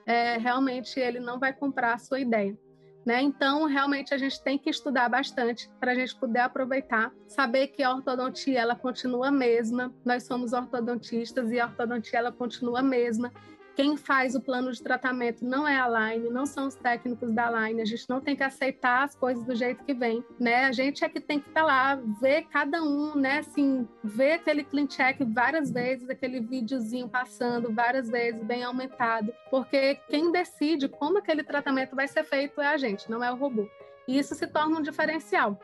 é, 0.04 0.36
realmente 0.36 1.00
ele 1.00 1.18
não 1.18 1.38
vai 1.38 1.50
comprar 1.50 1.94
a 1.94 1.98
sua 1.98 2.20
ideia. 2.20 2.54
Né? 3.06 3.22
Então, 3.22 3.64
realmente, 3.64 4.12
a 4.12 4.18
gente 4.18 4.42
tem 4.42 4.58
que 4.58 4.68
estudar 4.68 5.08
bastante 5.08 5.70
para 5.80 5.92
a 5.92 5.94
gente 5.94 6.14
poder 6.14 6.40
aproveitar, 6.40 7.10
saber 7.26 7.68
que 7.68 7.82
a 7.82 7.90
ortodontia 7.90 8.60
ela 8.60 8.76
continua 8.76 9.28
a 9.28 9.32
mesma, 9.32 9.90
nós 10.04 10.24
somos 10.24 10.52
ortodontistas 10.52 11.50
e 11.50 11.58
a 11.58 11.64
ortodontia 11.64 12.18
ela 12.18 12.32
continua 12.32 12.80
a 12.80 12.82
mesma. 12.82 13.32
Quem 13.78 13.96
faz 13.96 14.34
o 14.34 14.40
plano 14.40 14.72
de 14.72 14.82
tratamento 14.82 15.44
não 15.44 15.66
é 15.66 15.78
a 15.78 15.86
Line, 15.86 16.30
não 16.30 16.44
são 16.44 16.66
os 16.66 16.74
técnicos 16.74 17.30
da 17.30 17.48
Line. 17.48 17.80
A 17.80 17.84
gente 17.84 18.10
não 18.10 18.20
tem 18.20 18.34
que 18.34 18.42
aceitar 18.42 19.04
as 19.04 19.14
coisas 19.14 19.44
do 19.44 19.54
jeito 19.54 19.84
que 19.84 19.94
vem, 19.94 20.24
né? 20.36 20.64
A 20.64 20.72
gente 20.72 21.04
é 21.04 21.08
que 21.08 21.20
tem 21.20 21.38
que 21.38 21.48
estar 21.48 21.60
tá 21.60 21.66
lá, 21.66 21.94
ver 22.20 22.48
cada 22.50 22.82
um, 22.82 23.14
né? 23.14 23.38
Assim, 23.38 23.86
ver 24.02 24.32
aquele 24.32 24.64
clean 24.64 24.88
check 24.88 25.18
várias 25.32 25.70
vezes, 25.70 26.10
aquele 26.10 26.40
videozinho 26.40 27.08
passando 27.08 27.72
várias 27.72 28.10
vezes, 28.10 28.42
bem 28.42 28.64
aumentado, 28.64 29.32
porque 29.48 29.94
quem 30.08 30.32
decide 30.32 30.88
como 30.88 31.18
aquele 31.18 31.44
tratamento 31.44 31.94
vai 31.94 32.08
ser 32.08 32.24
feito 32.24 32.60
é 32.60 32.66
a 32.66 32.76
gente, 32.76 33.08
não 33.08 33.22
é 33.22 33.30
o 33.30 33.36
robô. 33.36 33.64
E 34.08 34.18
isso 34.18 34.34
se 34.34 34.48
torna 34.48 34.76
um 34.76 34.82
diferencial. 34.82 35.56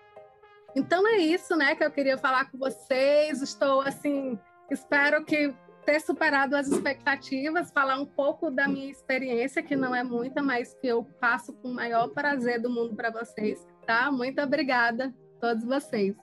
Então 0.77 1.05
é 1.09 1.17
isso, 1.17 1.57
né, 1.57 1.75
que 1.75 1.83
eu 1.83 1.91
queria 1.91 2.17
falar 2.17 2.49
com 2.49 2.59
vocês. 2.59 3.43
Estou 3.43 3.81
assim, 3.81 4.39
espero 4.71 5.25
que 5.25 5.53
ter 5.85 6.01
superado 6.01 6.57
as 6.57 6.69
expectativas, 6.69 7.71
falar 7.71 8.01
um 8.01 8.07
pouco 8.07 8.51
da 8.51 8.67
minha 8.67 8.91
experiência, 8.91 9.63
que 9.63 9.77
não 9.77 9.95
é 9.95 10.03
muita, 10.03 10.43
mas 10.43 10.75
que 10.75 10.87
eu 10.87 11.05
passo 11.21 11.53
com 11.53 11.69
o 11.69 11.75
maior 11.75 12.09
prazer 12.09 12.61
do 12.61 12.71
mundo 12.71 12.95
para 12.95 13.11
vocês, 13.11 13.67
tá? 13.87 14.11
Muito 14.11 14.41
obrigada 14.41 15.15
a 15.37 15.41
todos 15.41 15.65
vocês. 15.65 16.15